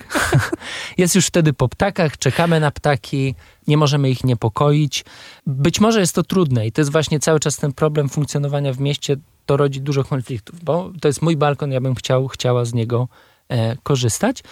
jest 0.98 1.16
już 1.16 1.26
wtedy 1.26 1.54
po 1.54 1.70
ptakach, 1.70 2.18
czekamy 2.18 2.60
na 2.60 2.72
ptaki, 2.72 3.36
nie 3.68 3.78
możemy 3.78 4.10
ich 4.10 4.24
niepokoić. 4.24 5.06
Być 5.48 5.80
może 5.80 6.00
jest 6.00 6.16
to 6.16 6.24
trudne 6.24 6.68
i 6.68 6.72
to 6.72 6.82
jest 6.82 6.92
właśnie 6.92 7.20
cały 7.20 7.40
czas 7.40 7.58
ten 7.58 7.74
problem 7.74 8.10
funkcjonowania 8.10 8.74
w 8.74 8.80
mieście. 8.80 9.18
To 9.46 9.58
rodzi 9.58 9.82
dużo 9.82 10.04
konfliktów, 10.04 10.64
bo 10.64 10.92
to 11.02 11.08
jest 11.08 11.22
mój 11.22 11.38
balkon, 11.38 11.72
ja 11.72 11.82
bym 11.82 11.96
chciał, 11.96 12.28
chciała 12.28 12.66
z 12.66 12.74
niego 12.74 13.08
e, 13.50 13.78
korzystać. 13.84 14.44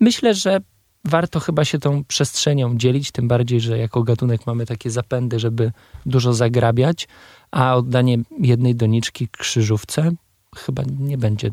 Myślę, 0.00 0.34
że 0.34 0.60
warto 1.04 1.40
chyba 1.40 1.64
się 1.64 1.78
tą 1.78 2.04
przestrzenią 2.04 2.76
dzielić, 2.78 3.10
tym 3.10 3.28
bardziej, 3.28 3.60
że 3.60 3.78
jako 3.78 4.02
gatunek 4.02 4.46
mamy 4.46 4.66
takie 4.66 4.90
zapędy, 4.90 5.38
żeby 5.38 5.72
dużo 6.06 6.34
zagrabiać, 6.34 7.08
a 7.52 7.74
oddanie 7.74 8.18
jednej 8.38 8.74
doniczki 8.74 9.28
krzyżówce 9.28 10.12
chyba 10.56 10.82
nie 10.98 11.18
będzie 11.18 11.50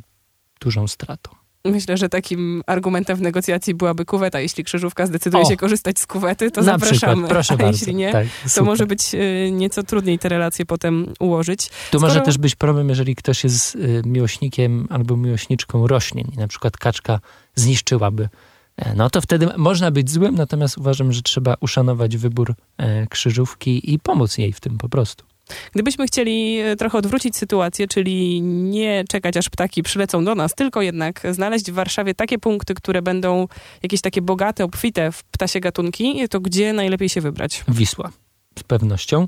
dużą 0.61 0.87
stratą. 0.87 1.39
Myślę, 1.65 1.97
że 1.97 2.09
takim 2.09 2.63
argumentem 2.67 3.17
w 3.17 3.21
negocjacji 3.21 3.75
byłaby 3.75 4.05
kuweta. 4.05 4.39
Jeśli 4.39 4.63
krzyżówka 4.63 5.05
zdecyduje 5.05 5.43
o, 5.43 5.49
się 5.49 5.57
korzystać 5.57 5.99
z 5.99 6.07
kuwety, 6.07 6.51
to 6.51 6.63
zapraszamy. 6.63 7.13
Przykład, 7.13 7.29
proszę 7.29 7.53
A 7.53 7.57
bardzo. 7.57 7.79
jeśli 7.79 7.95
nie, 7.95 8.11
tak, 8.11 8.27
to 8.55 8.63
może 8.63 8.85
być 8.85 9.13
y, 9.13 9.51
nieco 9.51 9.83
trudniej 9.83 10.19
te 10.19 10.29
relacje 10.29 10.65
potem 10.65 11.13
ułożyć. 11.19 11.69
Tu 11.69 11.73
Skoro... 11.99 12.01
może 12.01 12.21
też 12.21 12.37
być 12.37 12.55
problem, 12.55 12.89
jeżeli 12.89 13.15
ktoś 13.15 13.43
jest 13.43 13.75
y, 13.75 14.01
miłośnikiem 14.05 14.87
albo 14.89 15.17
miłośniczką 15.17 15.87
roślin 15.87 16.27
i 16.33 16.37
na 16.37 16.47
przykład 16.47 16.77
kaczka 16.77 17.19
zniszczyłaby 17.55 18.29
e, 18.77 18.95
no 18.95 19.09
to 19.09 19.21
wtedy 19.21 19.47
można 19.57 19.91
być 19.91 20.11
złym, 20.11 20.35
natomiast 20.35 20.77
uważam, 20.77 21.13
że 21.13 21.21
trzeba 21.21 21.55
uszanować 21.59 22.17
wybór 22.17 22.53
e, 22.77 23.07
krzyżówki 23.07 23.93
i 23.93 23.99
pomóc 23.99 24.37
jej 24.37 24.53
w 24.53 24.59
tym 24.59 24.77
po 24.77 24.89
prostu. 24.89 25.28
Gdybyśmy 25.73 26.07
chcieli 26.07 26.59
e, 26.59 26.75
trochę 26.75 26.97
odwrócić 26.97 27.37
sytuację, 27.37 27.87
czyli 27.87 28.41
nie 28.41 29.03
czekać 29.09 29.37
aż 29.37 29.49
ptaki 29.49 29.83
przylecą 29.83 30.25
do 30.25 30.35
nas, 30.35 30.55
tylko 30.55 30.81
jednak 30.81 31.21
znaleźć 31.31 31.71
w 31.71 31.73
Warszawie 31.73 32.15
takie 32.15 32.39
punkty, 32.39 32.73
które 32.73 33.01
będą 33.01 33.47
jakieś 33.83 34.01
takie 34.01 34.21
bogate, 34.21 34.63
obfite 34.63 35.11
w 35.11 35.23
ptasie 35.23 35.59
gatunki, 35.59 36.29
to 36.29 36.39
gdzie 36.39 36.73
najlepiej 36.73 37.09
się 37.09 37.21
wybrać? 37.21 37.63
Wisła, 37.67 38.11
z 38.59 38.63
pewnością. 38.63 39.27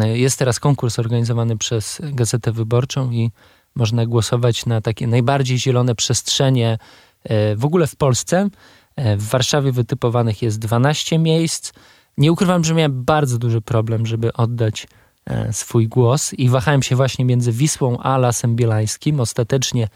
E, 0.00 0.18
jest 0.18 0.38
teraz 0.38 0.60
konkurs 0.60 0.98
organizowany 0.98 1.58
przez 1.58 2.00
Gazetę 2.02 2.52
Wyborczą 2.52 3.10
i 3.10 3.30
można 3.74 4.06
głosować 4.06 4.66
na 4.66 4.80
takie 4.80 5.06
najbardziej 5.06 5.58
zielone 5.58 5.94
przestrzenie 5.94 6.78
e, 7.24 7.56
w 7.56 7.64
ogóle 7.64 7.86
w 7.86 7.96
Polsce. 7.96 8.48
W 9.16 9.28
Warszawie 9.28 9.72
wytypowanych 9.72 10.42
jest 10.42 10.58
12 10.58 11.18
miejsc. 11.18 11.72
Nie 12.18 12.32
ukrywam, 12.32 12.64
że 12.64 12.74
miałem 12.74 13.04
bardzo 13.04 13.38
duży 13.38 13.60
problem, 13.60 14.06
żeby 14.06 14.32
oddać 14.32 14.86
swój 15.52 15.88
głos 15.88 16.34
i 16.34 16.48
wahałem 16.48 16.82
się 16.82 16.96
właśnie 16.96 17.24
między 17.24 17.52
Wisłą 17.52 17.98
a 17.98 18.18
Lasem 18.18 18.56
Bielańskim. 18.56 19.20
Ostatecznie 19.20 19.88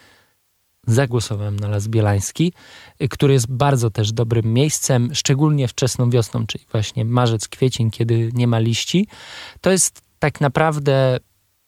zagłosowałem 0.86 1.60
na 1.60 1.68
Las 1.68 1.88
Bielański, 1.88 2.52
e, 2.98 3.08
który 3.08 3.32
jest 3.32 3.52
bardzo 3.52 3.90
też 3.90 4.12
dobrym 4.12 4.52
miejscem, 4.52 5.14
szczególnie 5.14 5.68
wczesną 5.68 6.10
wiosną, 6.10 6.46
czyli 6.46 6.64
właśnie 6.72 7.04
marzec, 7.04 7.48
kwiecień, 7.48 7.90
kiedy 7.90 8.30
nie 8.34 8.46
ma 8.46 8.58
liści. 8.58 9.08
To 9.60 9.70
jest 9.70 10.02
tak 10.18 10.40
naprawdę 10.40 11.18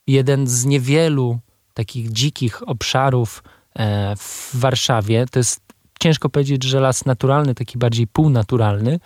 jeden 0.07 0.47
z 0.47 0.65
niewielu 0.65 1.39
takich 1.75 2.13
dzikich 2.13 2.69
obszarów 2.69 3.43
e, 3.75 4.17
w 4.17 4.51
Warszawie. 4.55 5.27
To 5.31 5.39
jest 5.39 5.61
ciężko 6.01 6.29
powiedzieć, 6.29 6.65
że 6.65 6.81
las 6.81 7.05
naturalny, 7.05 7.55
taki 7.55 7.79
bardziej 7.79 8.07
półnaturalny. 8.07 9.01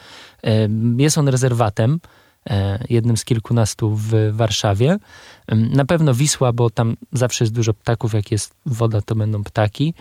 Jest 0.98 1.18
on 1.18 1.28
rezerwatem 1.28 2.00
E, 2.00 2.19
jednym 2.90 3.16
z 3.16 3.24
kilkunastu 3.24 3.96
w 3.96 4.12
Warszawie. 4.32 4.98
Na 5.48 5.84
pewno 5.84 6.14
Wisła, 6.14 6.52
bo 6.52 6.70
tam 6.70 6.96
zawsze 7.12 7.44
jest 7.44 7.54
dużo 7.54 7.74
ptaków, 7.74 8.14
jak 8.14 8.32
jest 8.32 8.54
woda, 8.66 9.02
to 9.02 9.14
będą 9.14 9.44
ptaki. 9.44 9.94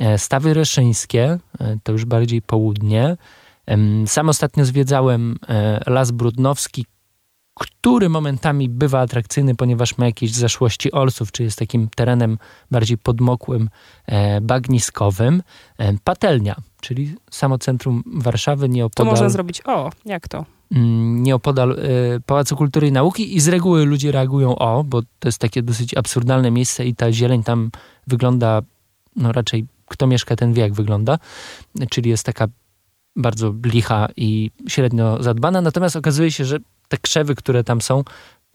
E, 0.00 0.18
Stawy 0.18 0.54
Reszyńskie, 0.54 1.38
e, 1.60 1.78
to 1.82 1.92
już 1.92 2.04
bardziej 2.04 2.42
południe. 2.42 3.16
Sam 4.06 4.28
ostatnio 4.28 4.64
zwiedzałem 4.64 5.38
Las 5.86 6.10
Brudnowski, 6.10 6.86
który 7.54 8.08
momentami 8.08 8.68
bywa 8.68 9.00
atrakcyjny, 9.00 9.54
ponieważ 9.54 9.98
ma 9.98 10.06
jakieś 10.06 10.32
zaszłości 10.32 10.92
olsów, 10.92 11.32
czy 11.32 11.42
jest 11.42 11.58
takim 11.58 11.88
terenem 11.96 12.38
bardziej 12.70 12.98
podmokłym, 12.98 13.70
e, 14.06 14.40
bagniskowym. 14.40 15.42
E, 15.78 15.92
patelnia, 16.04 16.56
czyli 16.80 17.14
samo 17.30 17.58
centrum 17.58 18.02
Warszawy, 18.06 18.68
nieopodal... 18.68 19.06
To 19.06 19.10
można 19.10 19.28
zrobić, 19.28 19.62
o, 19.66 19.90
jak 20.04 20.28
to? 20.28 20.44
Mm, 20.70 21.22
nieopodal 21.22 21.72
e, 21.72 21.76
Pałacu 22.26 22.56
Kultury 22.56 22.88
i 22.88 22.92
Nauki 22.92 23.36
i 23.36 23.40
z 23.40 23.48
reguły 23.48 23.84
ludzie 23.84 24.12
reagują 24.12 24.58
o, 24.58 24.84
bo 24.84 25.02
to 25.02 25.28
jest 25.28 25.38
takie 25.38 25.62
dosyć 25.62 25.96
absurdalne 25.96 26.50
miejsce 26.50 26.86
i 26.86 26.94
ta 26.94 27.12
zieleń 27.12 27.42
tam 27.42 27.70
wygląda, 28.06 28.62
no 29.16 29.32
raczej 29.32 29.66
kto 29.86 30.06
mieszka, 30.06 30.36
ten 30.36 30.52
wie 30.52 30.62
jak 30.62 30.74
wygląda, 30.74 31.18
czyli 31.90 32.10
jest 32.10 32.26
taka 32.26 32.48
bardzo 33.16 33.54
licha 33.66 34.08
i 34.16 34.50
średnio 34.68 35.22
zadbana, 35.22 35.60
natomiast 35.60 35.96
okazuje 35.96 36.30
się, 36.30 36.44
że 36.44 36.58
te 36.92 36.98
krzewy, 36.98 37.34
które 37.34 37.64
tam 37.64 37.80
są, 37.80 38.04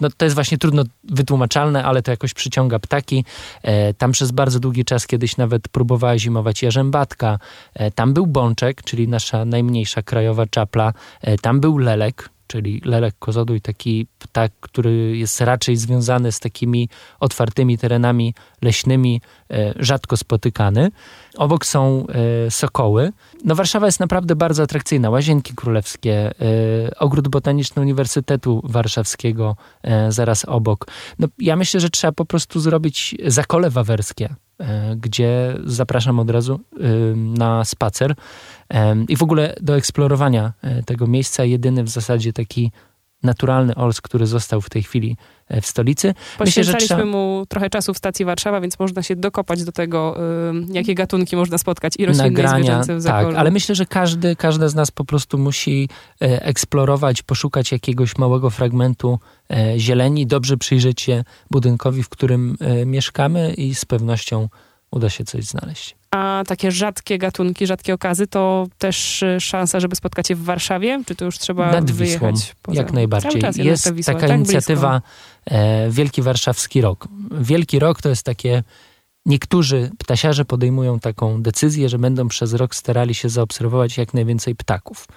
no 0.01 0.10
to 0.17 0.25
jest 0.25 0.36
właśnie 0.36 0.58
trudno 0.58 0.84
wytłumaczalne, 1.03 1.84
ale 1.84 2.01
to 2.01 2.12
jakoś 2.12 2.34
przyciąga 2.34 2.79
ptaki. 2.79 3.25
E, 3.63 3.94
tam 3.94 4.12
przez 4.12 4.32
bardzo 4.32 4.60
długi 4.60 4.86
czas 4.86 5.08
kiedyś 5.08 5.38
nawet 5.38 5.67
próbowała 5.67 6.17
zimować 6.17 6.63
jarzębatka. 6.63 7.39
E, 7.74 7.91
tam 7.91 8.13
był 8.13 8.27
bączek, 8.27 8.84
czyli 8.84 9.08
nasza 9.08 9.46
najmniejsza 9.46 10.01
krajowa 10.01 10.46
czapla. 10.46 10.94
E, 11.22 11.38
tam 11.38 11.60
był 11.60 11.77
lelek, 11.77 12.29
czyli 12.48 12.82
lelek 12.86 13.16
i 13.56 13.62
taki 13.62 14.08
ptak, 14.20 14.51
który 14.60 15.18
jest 15.18 15.42
raczej 15.42 15.75
związany 15.75 16.32
z 16.32 16.39
takimi 16.39 16.89
otwartymi 17.20 17.77
terenami 17.77 18.34
leśnymi, 18.62 19.22
e, 19.51 19.74
rzadko 19.80 20.18
spotykany. 20.18 20.92
Obok 21.38 21.66
są 21.66 22.06
e, 22.08 22.51
sokoły. 22.51 23.12
No 23.46 23.56
Warszawa 23.56 23.86
jest 23.86 24.00
naprawdę 24.00 24.36
bardzo 24.36 24.63
atrakcyjna. 24.63 25.10
Łazienki 25.10 25.54
Królewskie, 25.54 26.13
e, 26.13 27.00
Ogród 27.00 27.27
Botaniczny 27.27 27.82
Uniwersytetu 27.82 28.62
Warszawskiego 28.63 29.56
zaraz 30.10 30.46
obok. 30.46 30.88
No, 31.20 31.27
ja 31.39 31.56
myślę, 31.56 31.80
że 31.80 31.89
trzeba 31.89 32.12
po 32.12 32.25
prostu 32.25 32.60
zrobić 32.60 33.16
zakole 33.25 33.70
wawerskie 33.70 34.36
gdzie 34.98 35.58
zapraszam 35.66 36.20
od 36.20 36.30
razu 36.30 36.60
na 37.16 37.66
spacer 37.66 38.16
i 39.08 39.18
w 39.18 39.24
ogóle 39.24 39.56
do 39.62 39.78
eksplorowania 39.78 40.54
e, 40.62 40.84
tego 40.84 41.08
miejsca. 41.08 41.44
Jedyny 41.44 41.84
w 41.84 41.90
zasadzie 41.90 42.34
taki 42.34 42.72
naturalny 43.24 43.76
Ols, 43.76 44.02
który 44.02 44.26
został 44.26 44.62
w 44.62 44.70
tej 44.70 44.84
chwili 44.84 45.12
e, 45.12 45.37
w 45.62 45.66
stolicy. 45.66 46.13
Poświęcaliśmy 46.38 46.88
trzeba... 46.88 47.06
mu 47.06 47.46
trochę 47.50 47.70
czasu 47.70 47.94
w 47.94 47.98
stacji 47.98 48.25
Warszawa, 48.25 48.62
więc 48.62 48.80
można 48.80 49.04
się 49.04 49.16
dokopać 49.16 49.63
do 49.63 49.72
tego, 49.72 50.18
jakie 50.72 50.96
gatunki 50.96 51.36
można 51.36 51.58
spotkać 51.58 51.94
i 51.98 52.06
roślinne 52.06 52.30
Nagrania, 52.30 52.82
i 52.98 53.01
w 53.01 53.04
Tak, 53.04 53.27
ale 53.36 53.51
myślę, 53.51 53.75
że 53.75 53.86
każdy, 53.86 54.36
każda 54.36 54.68
z 54.68 54.75
nas 54.75 54.92
po 54.92 55.06
prostu 55.06 55.38
musi 55.38 55.89
eksplorować, 56.20 57.22
poszukać 57.22 57.72
jakiegoś 57.72 58.18
małego 58.18 58.50
fragmentu 58.50 59.20
E, 59.50 59.80
zieleni, 59.80 60.27
dobrze 60.27 60.58
przyjrzeć 60.58 61.01
się 61.01 61.24
budynkowi, 61.51 62.04
w 62.04 62.10
którym 62.10 62.58
e, 62.60 62.86
mieszkamy 62.86 63.54
i 63.54 63.75
z 63.75 63.86
pewnością 63.86 64.50
uda 64.92 65.10
się 65.10 65.24
coś 65.24 65.46
znaleźć. 65.46 65.96
A 66.12 66.44
takie 66.48 66.72
rzadkie 66.72 67.18
gatunki, 67.18 67.68
rzadkie 67.68 67.94
okazy, 67.94 68.28
to 68.28 68.68
też 68.78 69.24
e, 69.24 69.40
szansa, 69.40 69.80
żeby 69.80 69.96
spotkać 69.96 70.30
je 70.30 70.36
w 70.36 70.44
Warszawie? 70.44 71.02
Czy 71.08 71.16
to 71.16 71.26
już 71.26 71.40
trzeba 71.40 71.72
Nad 71.72 71.92
Wisłą, 71.92 71.98
wyjechać? 71.98 72.56
Poza... 72.62 72.78
Jak 72.78 72.94
najbardziej. 72.94 73.42
Jest 73.56 73.94
Wisła, 73.94 74.14
taka 74.14 74.28
tak 74.28 74.38
inicjatywa 74.38 75.02
Wielki 75.90 76.22
Warszawski 76.22 76.82
Rok. 76.82 77.08
Wielki 77.32 77.80
Rok 77.80 78.02
to 78.02 78.10
jest 78.10 78.24
takie 78.24 78.64
Niektórzy 79.28 79.92
ptasiarze 79.98 80.46
podejmują 80.46 81.00
taką 81.00 81.42
decyzję, 81.42 81.90
że 81.90 82.00
będą 82.00 82.28
przez 82.28 82.54
rok 82.54 82.76
starali 82.76 83.16
się 83.16 83.30
zaobserwować 83.30 83.98
jak 83.98 84.14
najwięcej 84.14 84.56
ptaków. 84.56 85.08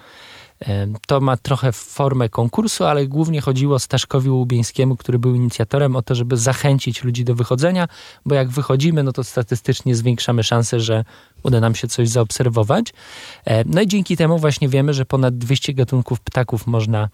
To 1.07 1.21
ma 1.21 1.37
trochę 1.37 1.71
formę 1.71 2.29
konkursu, 2.29 2.85
ale 2.85 3.07
głównie 3.07 3.41
chodziło 3.41 3.79
Staszkowi 3.79 4.29
Łubieńskiemu, 4.29 4.95
który 4.95 5.19
był 5.19 5.35
inicjatorem, 5.35 5.95
o 5.95 6.01
to, 6.01 6.15
żeby 6.15 6.37
zachęcić 6.37 7.03
ludzi 7.03 7.23
do 7.23 7.35
wychodzenia, 7.35 7.87
bo 8.25 8.35
jak 8.35 8.49
wychodzimy, 8.49 9.03
no 9.03 9.11
to 9.13 9.23
statystycznie 9.23 9.95
zwiększamy 9.95 10.43
szanse, 10.43 10.79
że 10.79 11.05
uda 11.43 11.59
nam 11.59 11.75
się 11.75 11.87
coś 11.87 12.09
zaobserwować. 12.09 12.93
No 13.65 13.81
i 13.81 13.87
dzięki 13.87 14.17
temu 14.17 14.39
właśnie 14.39 14.69
wiemy, 14.69 14.93
że 14.93 15.05
ponad 15.05 15.37
200 15.37 15.73
gatunków 15.73 16.19
ptaków 16.19 16.67
można 16.67 17.09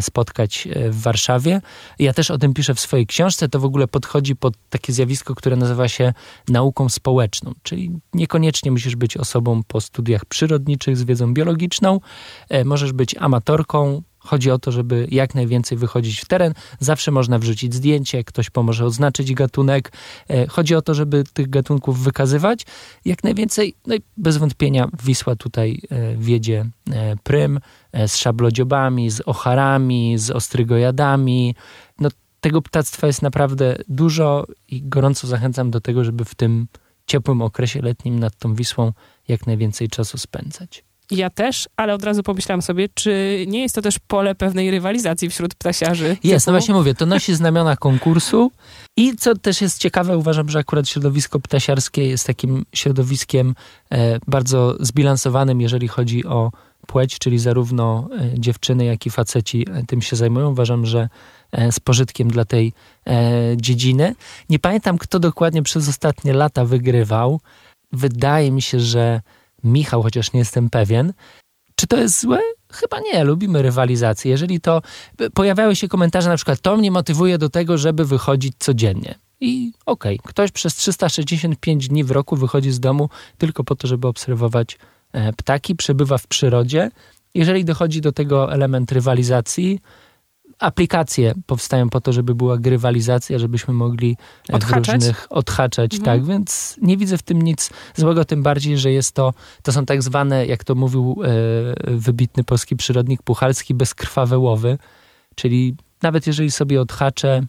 spotkać 0.00 0.68
e, 0.70 0.90
w 0.90 1.02
Warszawie. 1.02 1.60
Ja 1.98 2.12
też 2.12 2.30
o 2.30 2.38
tym 2.38 2.54
piszę 2.54 2.74
w 2.74 2.80
swojej 2.80 3.06
książce. 3.06 3.48
To 3.48 3.60
w 3.60 3.64
ogóle 3.64 3.88
podchodzi 3.88 4.36
pod 4.36 4.54
takie 4.70 4.92
zjawisko, 4.92 5.34
które 5.34 5.56
nazywa 5.56 5.88
się 5.88 6.12
nauką 6.48 6.88
społeczną, 6.88 7.52
czyli 7.62 7.90
niekoniecznie 8.14 8.70
musisz 8.70 8.96
być 8.96 9.16
osobą 9.16 9.62
po 9.62 9.80
studiach 9.80 10.24
przyrodniczych 10.24 10.96
z 10.96 11.04
wiedzą 11.04 11.34
biologiczną. 11.34 12.00
E, 12.48 12.64
możesz 12.64 12.92
być 12.92 13.14
amatorką, 13.18 14.02
Chodzi 14.28 14.50
o 14.50 14.58
to, 14.58 14.72
żeby 14.72 15.06
jak 15.10 15.34
najwięcej 15.34 15.78
wychodzić 15.78 16.20
w 16.20 16.24
teren. 16.24 16.54
Zawsze 16.80 17.10
można 17.10 17.38
wrzucić 17.38 17.74
zdjęcie, 17.74 18.24
ktoś 18.24 18.50
pomoże 18.50 18.84
oznaczyć 18.84 19.34
gatunek. 19.34 19.92
E, 20.28 20.46
chodzi 20.46 20.74
o 20.74 20.82
to, 20.82 20.94
żeby 20.94 21.24
tych 21.32 21.50
gatunków 21.50 22.02
wykazywać 22.02 22.66
jak 23.04 23.24
najwięcej. 23.24 23.74
No 23.86 23.94
i 23.94 24.02
bez 24.16 24.36
wątpienia 24.36 24.88
Wisła 25.04 25.36
tutaj 25.36 25.80
e, 25.90 26.16
wiedzie 26.16 26.66
e, 26.92 27.16
prym 27.16 27.60
z 28.06 28.16
szablodziobami, 28.16 29.10
z 29.10 29.20
ocharami, 29.20 30.18
z 30.18 30.30
ostrygojadami. 30.30 31.54
No, 32.00 32.08
tego 32.40 32.62
ptactwa 32.62 33.06
jest 33.06 33.22
naprawdę 33.22 33.76
dużo 33.88 34.46
i 34.68 34.82
gorąco 34.82 35.26
zachęcam 35.26 35.70
do 35.70 35.80
tego, 35.80 36.04
żeby 36.04 36.24
w 36.24 36.34
tym 36.34 36.66
ciepłym 37.06 37.42
okresie 37.42 37.82
letnim 37.82 38.18
nad 38.18 38.36
tą 38.36 38.54
Wisłą 38.54 38.92
jak 39.28 39.46
najwięcej 39.46 39.88
czasu 39.88 40.18
spędzać. 40.18 40.87
Ja 41.10 41.30
też, 41.30 41.68
ale 41.76 41.94
od 41.94 42.04
razu 42.04 42.22
pomyślałam 42.22 42.62
sobie, 42.62 42.88
czy 42.94 43.44
nie 43.48 43.62
jest 43.62 43.74
to 43.74 43.82
też 43.82 43.98
pole 43.98 44.34
pewnej 44.34 44.70
rywalizacji 44.70 45.30
wśród 45.30 45.54
ptasiarzy? 45.54 46.08
Jest, 46.08 46.44
typu? 46.44 46.50
no 46.50 46.52
właśnie 46.52 46.74
mówię, 46.74 46.94
to 46.94 47.06
nosi 47.06 47.34
znamiona 47.34 47.76
konkursu 47.76 48.50
i 48.96 49.16
co 49.16 49.34
też 49.34 49.60
jest 49.60 49.78
ciekawe, 49.78 50.18
uważam, 50.18 50.48
że 50.48 50.58
akurat 50.58 50.88
środowisko 50.88 51.40
ptasiarskie 51.40 52.08
jest 52.08 52.26
takim 52.26 52.64
środowiskiem 52.74 53.54
e, 53.90 54.18
bardzo 54.26 54.76
zbilansowanym, 54.80 55.60
jeżeli 55.60 55.88
chodzi 55.88 56.26
o 56.26 56.50
płeć, 56.88 57.18
czyli 57.18 57.38
zarówno 57.38 58.08
e, 58.12 58.40
dziewczyny, 58.40 58.84
jak 58.84 59.06
i 59.06 59.10
faceci 59.10 59.66
e, 59.72 59.86
tym 59.86 60.02
się 60.02 60.16
zajmują. 60.16 60.50
Uważam, 60.50 60.86
że 60.86 61.08
e, 61.52 61.72
z 61.72 61.80
pożytkiem 61.80 62.28
dla 62.28 62.44
tej 62.44 62.72
dziedziny. 63.56 64.14
Nie 64.50 64.58
pamiętam, 64.58 64.98
kto 64.98 65.18
dokładnie 65.18 65.62
przez 65.62 65.88
ostatnie 65.88 66.32
lata 66.32 66.64
wygrywał. 66.64 67.40
Wydaje 67.92 68.50
mi 68.50 68.62
się, 68.62 68.80
że 68.80 69.20
Michał, 69.64 70.02
chociaż 70.02 70.32
nie 70.32 70.38
jestem 70.38 70.70
pewien. 70.70 71.12
Czy 71.74 71.86
to 71.86 71.96
jest 71.96 72.20
złe? 72.20 72.40
Chyba 72.72 73.00
nie, 73.00 73.24
lubimy 73.24 73.62
rywalizację. 73.62 74.30
Jeżeli 74.30 74.60
to 74.60 74.82
pojawiały 75.34 75.76
się 75.76 75.88
komentarze, 75.88 76.28
na 76.28 76.36
przykład, 76.36 76.60
to 76.60 76.76
mnie 76.76 76.90
motywuje 76.90 77.38
do 77.38 77.48
tego, 77.48 77.78
żeby 77.78 78.04
wychodzić 78.04 78.54
codziennie. 78.58 79.14
I 79.40 79.72
okej, 79.86 80.18
okay, 80.18 80.30
ktoś 80.30 80.50
przez 80.50 80.74
365 80.74 81.88
dni 81.88 82.04
w 82.04 82.10
roku 82.10 82.36
wychodzi 82.36 82.70
z 82.70 82.80
domu 82.80 83.08
tylko 83.38 83.64
po 83.64 83.76
to, 83.76 83.88
żeby 83.88 84.08
obserwować 84.08 84.78
e, 85.12 85.32
ptaki, 85.32 85.76
przebywa 85.76 86.18
w 86.18 86.26
przyrodzie. 86.26 86.90
Jeżeli 87.34 87.64
dochodzi 87.64 88.00
do 88.00 88.12
tego 88.12 88.52
element 88.52 88.92
rywalizacji, 88.92 89.80
aplikacje 90.58 91.34
powstają 91.46 91.88
po 91.88 92.00
to, 92.00 92.12
żeby 92.12 92.34
była 92.34 92.58
grywalizacja, 92.58 93.38
żebyśmy 93.38 93.74
mogli 93.74 94.16
odhaczać. 94.52 94.94
różnych 94.94 95.26
odhaczać, 95.30 95.94
mhm. 95.94 96.04
tak, 96.20 96.28
więc 96.28 96.76
nie 96.82 96.96
widzę 96.96 97.18
w 97.18 97.22
tym 97.22 97.42
nic 97.42 97.70
złego, 97.96 98.24
tym 98.24 98.42
bardziej, 98.42 98.78
że 98.78 98.92
jest 98.92 99.12
to, 99.12 99.34
to 99.62 99.72
są 99.72 99.86
tak 99.86 100.02
zwane, 100.02 100.46
jak 100.46 100.64
to 100.64 100.74
mówił 100.74 101.16
e, 101.24 101.96
wybitny 101.96 102.44
polski 102.44 102.76
przyrodnik 102.76 103.22
Puchalski, 103.22 103.74
bezkrwawe 103.74 104.38
łowy, 104.38 104.78
czyli 105.34 105.76
nawet 106.02 106.26
jeżeli 106.26 106.50
sobie 106.50 106.80
odhaczę, 106.80 107.42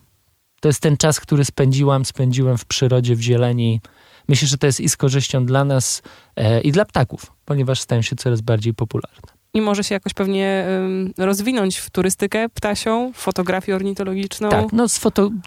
to 0.59 0.69
jest 0.69 0.81
ten 0.81 0.97
czas, 0.97 1.19
który 1.19 1.45
spędziłam, 1.45 2.05
spędziłem 2.05 2.57
w 2.57 2.65
przyrodzie, 2.65 3.15
w 3.15 3.21
zieleni. 3.21 3.81
Myślę, 4.27 4.47
że 4.47 4.57
to 4.57 4.67
jest 4.67 4.79
i 4.79 4.89
z 4.89 4.97
korzyścią 4.97 5.45
dla 5.45 5.65
nas 5.65 6.01
e, 6.35 6.61
i 6.61 6.71
dla 6.71 6.85
ptaków, 6.85 7.33
ponieważ 7.45 7.79
stają 7.81 8.01
się 8.01 8.15
coraz 8.15 8.41
bardziej 8.41 8.73
popularne 8.73 9.38
i 9.53 9.61
może 9.61 9.83
się 9.83 9.95
jakoś 9.95 10.13
pewnie 10.13 10.65
rozwinąć 11.17 11.77
w 11.77 11.89
turystykę 11.89 12.49
ptasią, 12.49 13.11
fotografię 13.13 13.75
ornitologiczną. 13.75 14.49
Tak, 14.49 14.73
no 14.73 14.89
z 14.89 15.01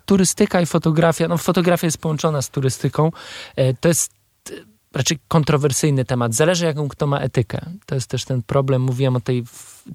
turystyka 0.05 0.61
i 0.61 0.67
fotografia, 0.67 1.29
no 1.29 1.39
fotografia 1.39 1.87
jest 1.87 1.99
połączona 1.99 2.43
z 2.43 2.51
turystyką. 2.51 3.11
E, 3.57 3.75
to 3.75 3.89
jest 3.89 4.13
e, 4.51 4.55
raczej 4.95 5.19
kontrowersyjny 5.29 6.05
temat. 6.05 6.35
Zależy, 6.35 6.65
jaką 6.65 6.89
kto 6.89 7.07
ma 7.07 7.19
etykę. 7.19 7.61
To 7.87 7.95
jest 7.95 8.11
też 8.11 8.25
ten 8.25 8.43
problem. 8.43 8.83
Mówiłem 8.83 9.17
o 9.17 9.21
tej 9.21 9.45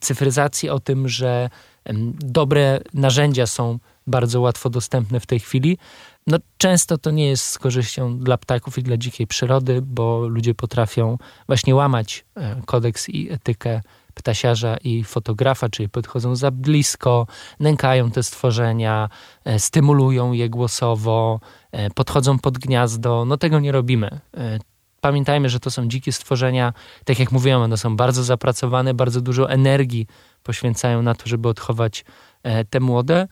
cyfryzacji, 0.01 0.69
o 0.69 0.79
tym, 0.79 1.09
że 1.09 1.49
dobre 2.19 2.79
narzędzia 2.93 3.47
są 3.47 3.79
bardzo 4.07 4.41
łatwo 4.41 4.69
dostępne 4.69 5.19
w 5.19 5.25
tej 5.25 5.39
chwili. 5.39 5.77
No, 6.27 6.37
często 6.57 6.97
to 6.97 7.11
nie 7.11 7.27
jest 7.27 7.45
z 7.45 7.59
korzyścią 7.59 8.19
dla 8.19 8.37
ptaków 8.37 8.77
i 8.77 8.83
dla 8.83 8.97
dzikiej 8.97 9.27
przyrody, 9.27 9.81
bo 9.81 10.27
ludzie 10.27 10.55
potrafią 10.55 11.17
właśnie 11.47 11.75
łamać 11.75 12.25
e, 12.35 12.61
kodeks 12.65 13.09
i 13.09 13.31
etykę 13.31 13.81
ptasiarza 14.13 14.77
i 14.77 15.03
fotografa, 15.03 15.69
czyli 15.69 15.89
podchodzą 15.89 16.35
za 16.35 16.51
blisko, 16.51 17.27
nękają 17.59 18.11
te 18.11 18.23
stworzenia, 18.23 19.09
e, 19.45 19.59
stymulują 19.59 20.31
je 20.31 20.49
głosowo, 20.49 21.39
e, 21.71 21.89
podchodzą 21.89 22.39
pod 22.39 22.57
gniazdo. 22.57 23.25
No 23.25 23.37
tego 23.37 23.59
nie 23.59 23.71
robimy. 23.71 24.19
pamiętajmy, 25.01 25.49
że 25.49 25.59
to 25.59 25.71
są 25.71 25.87
dzikie 25.87 26.11
stworzenia. 26.11 26.73
Tak 27.05 27.19
jak 27.19 27.31
mówiłem, 27.31 27.61
one 27.61 27.77
są 27.77 27.95
bardzo 27.95 28.23
zapracowane, 28.23 28.93
bardzo 28.93 29.21
dużo 29.21 29.49
energii 29.49 30.07
poświęcają 30.43 31.01
na 31.01 31.15
to, 31.15 31.29
żeby 31.29 31.49
odchować 31.49 32.05
te 32.69 32.79
młode. 32.79 33.27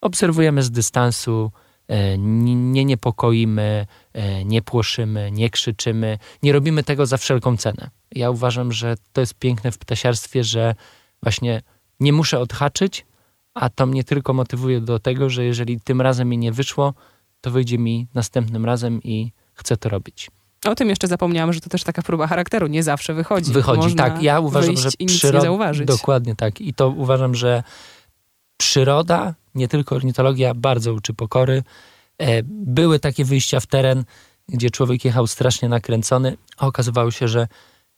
Obserwujemy 0.00 0.62
z 0.62 0.70
dystansu, 0.70 1.50
e, 1.88 2.18
nie 2.18 2.84
niepokoimy, 2.84 3.86
e, 4.12 4.44
nie 4.44 4.62
płoszymy, 4.62 5.30
nie 5.32 5.50
krzyczymy, 5.50 6.18
nie 6.42 6.52
robimy 6.52 6.82
tego 6.82 7.06
za 7.06 7.16
wszelką 7.16 7.56
cenę. 7.56 7.90
Ja 8.12 8.30
uważam, 8.30 8.72
że 8.72 8.94
to 9.12 9.20
jest 9.20 9.34
piękne 9.34 9.72
w 9.72 9.78
ptasiarstwie, 9.78 10.44
że 10.44 10.74
właśnie 11.22 11.62
nie 12.00 12.12
muszę 12.12 12.38
odhaczyć, 12.38 13.06
a 13.54 13.68
to 13.68 13.86
mnie 13.86 14.04
tylko 14.04 14.32
motywuje 14.32 14.80
do 14.80 14.98
tego, 14.98 15.30
że 15.30 15.44
jeżeli 15.44 15.80
tym 15.80 16.00
razem 16.00 16.28
mi 16.28 16.38
nie 16.38 16.52
wyszło, 16.52 16.94
to 17.40 17.50
wyjdzie 17.50 17.78
mi 17.78 18.06
następnym 18.14 18.64
razem 18.64 19.02
i 19.02 19.32
chcę 19.54 19.76
to 19.76 19.88
robić. 19.88 20.30
O 20.64 20.74
tym 20.74 20.88
jeszcze 20.88 21.08
zapomniałam, 21.08 21.52
że 21.52 21.60
to 21.60 21.70
też 21.70 21.84
taka 21.84 22.02
próba 22.02 22.26
charakteru. 22.26 22.66
Nie 22.66 22.82
zawsze 22.82 23.14
wychodzi. 23.14 23.52
Wychodzi, 23.52 23.82
Można 23.82 24.04
tak. 24.10 24.22
Ja 24.22 24.40
uważam, 24.40 24.76
że 24.76 24.90
przyroda... 25.06 25.46
Dokładnie 25.84 26.36
tak. 26.36 26.60
I 26.60 26.74
to 26.74 26.88
uważam, 26.88 27.34
że 27.34 27.62
przyroda, 28.56 29.34
nie 29.54 29.68
tylko 29.68 29.96
ornitologia, 29.96 30.54
bardzo 30.54 30.92
uczy 30.94 31.14
pokory. 31.14 31.62
E, 32.18 32.42
były 32.44 32.98
takie 32.98 33.24
wyjścia 33.24 33.60
w 33.60 33.66
teren, 33.66 34.04
gdzie 34.48 34.70
człowiek 34.70 35.04
jechał 35.04 35.26
strasznie 35.26 35.68
nakręcony, 35.68 36.36
a 36.56 36.66
okazywało 36.66 37.10
się, 37.10 37.28
że 37.28 37.48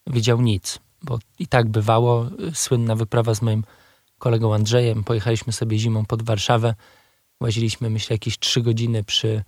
widział 0.06 0.40
nic. 0.40 0.78
Bo 1.02 1.18
i 1.38 1.46
tak 1.46 1.68
bywało. 1.68 2.26
Słynna 2.54 2.96
wyprawa 2.96 3.34
z 3.34 3.42
moim 3.42 3.64
kolegą 4.18 4.54
Andrzejem. 4.54 5.04
Pojechaliśmy 5.04 5.52
sobie 5.52 5.78
zimą 5.78 6.04
pod 6.04 6.22
Warszawę. 6.22 6.74
Łaziliśmy, 7.40 7.90
myślę, 7.90 8.14
jakieś 8.14 8.38
trzy 8.38 8.62
godziny 8.62 9.04
przy 9.04 9.42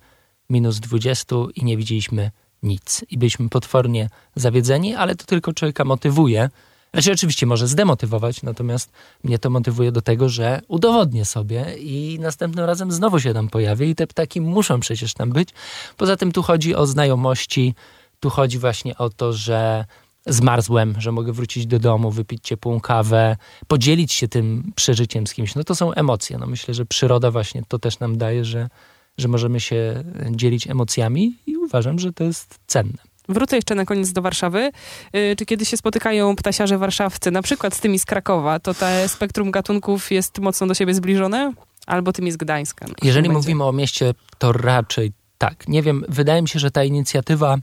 minus 0.49 0.79
20 0.79 1.35
i 1.55 1.65
nie 1.65 1.77
widzieliśmy 1.77 2.31
nic. 2.63 3.05
I 3.09 3.17
byliśmy 3.17 3.49
potwornie 3.49 4.09
zawiedzeni, 4.35 4.95
ale 4.95 5.15
to 5.15 5.25
tylko 5.25 5.53
człowieka 5.53 5.85
motywuje. 5.85 6.49
Znaczy, 6.95 7.11
oczywiście 7.11 7.45
może 7.45 7.67
zdemotywować, 7.67 8.43
natomiast 8.43 8.91
mnie 9.23 9.39
to 9.39 9.49
motywuje 9.49 9.91
do 9.91 10.01
tego, 10.01 10.29
że 10.29 10.61
udowodnię 10.67 11.25
sobie 11.25 11.75
i 11.77 12.19
następnym 12.19 12.65
razem 12.65 12.91
znowu 12.91 13.19
się 13.19 13.33
tam 13.33 13.49
pojawię 13.49 13.89
i 13.89 13.95
te 13.95 14.07
ptaki 14.07 14.41
muszą 14.41 14.79
przecież 14.79 15.13
tam 15.13 15.29
być. 15.29 15.49
Poza 15.97 16.17
tym 16.17 16.31
tu 16.31 16.43
chodzi 16.43 16.75
o 16.75 16.87
znajomości, 16.87 17.73
tu 18.19 18.29
chodzi 18.29 18.59
właśnie 18.59 18.97
o 18.97 19.09
to, 19.09 19.33
że 19.33 19.85
zmarzłem, 20.25 20.95
że 20.97 21.11
mogę 21.11 21.33
wrócić 21.33 21.67
do 21.67 21.79
domu, 21.79 22.11
wypić 22.11 22.43
ciepłą 22.43 22.79
kawę, 22.79 23.37
podzielić 23.67 24.13
się 24.13 24.27
tym 24.27 24.71
przeżyciem 24.75 25.27
z 25.27 25.33
kimś. 25.33 25.55
No 25.55 25.63
to 25.63 25.75
są 25.75 25.93
emocje. 25.93 26.37
No 26.37 26.47
myślę, 26.47 26.73
że 26.73 26.85
przyroda 26.85 27.31
właśnie 27.31 27.63
to 27.67 27.79
też 27.79 27.99
nam 27.99 28.17
daje, 28.17 28.45
że, 28.45 28.69
że 29.17 29.27
możemy 29.27 29.59
się 29.59 30.03
dzielić 30.31 30.67
emocjami 30.67 31.35
i 31.47 31.57
uważam, 31.57 31.99
że 31.99 32.13
to 32.13 32.23
jest 32.23 32.59
cenne. 32.67 33.14
Wrócę 33.29 33.55
jeszcze 33.55 33.75
na 33.75 33.85
koniec 33.85 34.11
do 34.11 34.21
Warszawy. 34.21 34.71
Y, 35.15 35.35
czy 35.37 35.45
kiedy 35.45 35.65
się 35.65 35.77
spotykają 35.77 36.35
ptasiarze 36.35 36.77
warszawcy, 36.77 37.31
na 37.31 37.41
przykład 37.41 37.75
z 37.75 37.79
tymi 37.79 37.99
z 37.99 38.05
Krakowa, 38.05 38.59
to 38.59 38.73
te 38.73 39.09
spektrum 39.09 39.51
gatunków 39.51 40.11
jest 40.11 40.39
mocno 40.39 40.67
do 40.67 40.73
siebie 40.73 40.93
zbliżone? 40.93 41.53
Albo 41.87 42.13
tymi 42.13 42.31
z 42.31 42.37
Gdańska? 42.37 42.85
Jeżeli 43.03 43.29
mówimy 43.29 43.63
o 43.63 43.71
mieście, 43.71 44.13
to 44.37 44.51
raczej 44.51 45.11
tak. 45.37 45.67
Nie 45.67 45.81
wiem, 45.83 46.03
wydaje 46.09 46.41
mi 46.41 46.47
się, 46.47 46.59
że 46.59 46.71
ta 46.71 46.83
inicjatywa, 46.83 47.57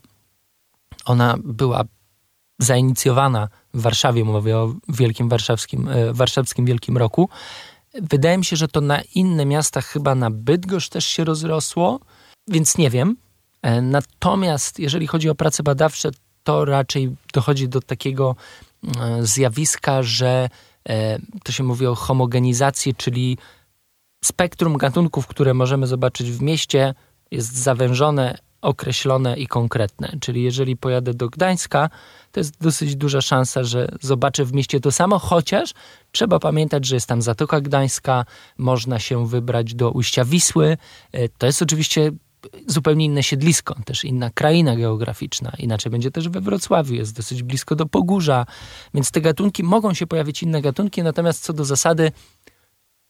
ona 1.05 1.37
była 1.45 1.85
zainicjowana 2.59 3.49
w 3.75 3.81
Warszawie, 3.81 4.25
mówię 4.25 4.57
o 4.59 4.75
Wielkim 4.89 5.29
Warszawskim, 5.29 5.89
e, 5.89 6.13
Warszawskim 6.13 6.65
Wielkim 6.65 6.97
Roku. 6.97 7.29
Wydaje 7.95 8.39
mi 8.39 8.45
się, 8.45 8.57
że 8.57 8.69
to 8.69 8.81
na 8.81 9.01
inne 9.15 9.47
miasta, 9.47 9.81
chyba 9.81 10.15
na 10.15 10.31
Bydgoszcz 10.31 10.89
też 10.89 11.07
się 11.07 11.25
rozrosło, 11.25 12.01
więc 12.49 12.79
nie 12.79 12.91
wiem. 12.91 13.17
E, 13.63 13.83
natomiast 13.83 14.79
jeżeli 14.79 15.07
chodzi 15.07 15.31
o 15.31 15.35
prace 15.35 15.63
badawcze, 15.63 16.11
to 16.45 16.65
raczej 16.65 17.17
dochodzi 17.33 17.69
do 17.69 17.81
takiego 17.81 18.37
e, 19.01 19.27
zjawiska, 19.27 20.03
że 20.03 20.49
to 21.45 21.53
się 21.53 21.65
mówi 21.65 21.87
o 21.87 21.95
homogenizacji, 21.95 22.95
czyli 22.95 23.39
spektrum 24.25 24.77
gatunków, 24.77 25.27
które 25.27 25.55
możemy 25.55 25.87
zobaczyć 25.87 26.31
w 26.31 26.43
mieście, 26.43 26.95
jest 27.31 27.53
zawężone, 27.57 28.39
określone 28.63 29.37
i 29.39 29.47
konkretne. 29.47 30.13
Czyli 30.21 30.43
jeżeli 30.43 30.77
pojadę 30.77 31.15
do 31.15 31.29
Gdańska, 31.29 31.91
to 32.33 32.41
jest 32.41 32.61
dosyć 32.61 32.97
duża 32.97 33.21
szansa, 33.21 33.65
że 33.65 33.89
zobaczę 34.01 34.45
w 34.45 34.53
mieście 34.53 34.81
to 34.81 34.93
samo, 34.93 35.19
chociaż 35.19 35.75
trzeba 36.13 36.39
pamiętać, 36.39 36.87
że 36.87 36.97
jest 36.97 37.07
tam 37.07 37.23
Zatoka 37.23 37.61
Gdańska, 37.61 38.25
można 38.59 38.99
się 38.99 39.27
wybrać 39.27 39.75
do 39.75 39.91
ujścia 39.91 40.25
Wisły. 40.25 40.77
E, 41.13 41.29
to 41.29 41.47
jest 41.47 41.63
oczywiście 41.63 42.13
zupełnie 42.67 43.05
inne 43.05 43.23
siedlisko, 43.23 43.75
też 43.85 44.05
inna 44.05 44.31
kraina 44.31 44.77
geograficzna. 44.77 45.53
Inaczej 45.59 45.93
będzie 45.93 46.11
też 46.11 46.29
we 46.29 46.41
Wrocławiu, 46.41 46.95
jest 46.95 47.17
dosyć 47.17 47.43
blisko 47.43 47.77
do 47.77 47.87
Pogórza, 47.87 48.47
więc 48.95 49.11
te 49.11 49.21
gatunki, 49.21 49.63
mogą 49.63 49.95
się 49.95 50.07
pojawić 50.07 50.43
inne 50.43 50.63
gatunki, 50.63 51.03
natomiast 51.03 51.43
co 51.43 51.53
do 51.53 51.65
zasady, 51.65 52.13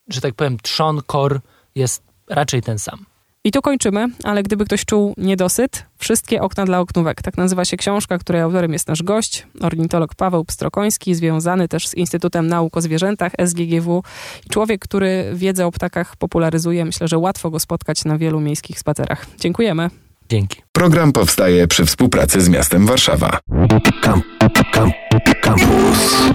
że 0.08 0.20
tak 0.20 0.34
powiem, 0.34 0.56
trzon, 0.62 1.02
kor 1.06 1.40
jest 1.74 2.02
raczej 2.28 2.62
ten 2.62 2.78
sam. 2.78 3.11
I 3.44 3.52
tu 3.52 3.62
kończymy, 3.62 4.08
ale 4.24 4.42
gdyby 4.42 4.64
ktoś 4.64 4.84
czuł 4.84 5.14
niedosyt, 5.16 5.84
wszystkie 5.98 6.42
okna 6.42 6.64
dla 6.64 6.80
oknówek. 6.80 7.22
Tak 7.22 7.36
nazywa 7.36 7.64
się 7.64 7.76
książka, 7.76 8.18
której 8.18 8.42
autorem 8.42 8.72
jest 8.72 8.88
nasz 8.88 9.02
gość, 9.02 9.46
ornitolog 9.60 10.14
Paweł 10.14 10.44
Pstrokoński, 10.44 11.14
związany 11.14 11.68
też 11.68 11.88
z 11.88 11.94
Instytutem 11.94 12.46
Nauk 12.46 12.76
o 12.76 12.80
Zwierzętach, 12.80 13.32
SGGW. 13.46 14.02
Człowiek, 14.50 14.80
który 14.80 15.30
wiedzę 15.34 15.66
o 15.66 15.72
ptakach 15.72 16.16
popularyzuje. 16.16 16.84
Myślę, 16.84 17.08
że 17.08 17.18
łatwo 17.18 17.50
go 17.50 17.60
spotkać 17.60 18.04
na 18.04 18.18
wielu 18.18 18.40
miejskich 18.40 18.78
spacerach. 18.78 19.26
Dziękujemy. 19.40 19.90
Dzięki. 20.28 20.62
Program 20.72 21.12
powstaje 21.12 21.68
przy 21.68 21.84
współpracy 21.84 22.40
z 22.40 22.48
miastem 22.48 22.86
Warszawa. 22.86 23.38
Kamp, 24.02 24.24
kamp, 24.72 24.94
kampus. 25.42 26.32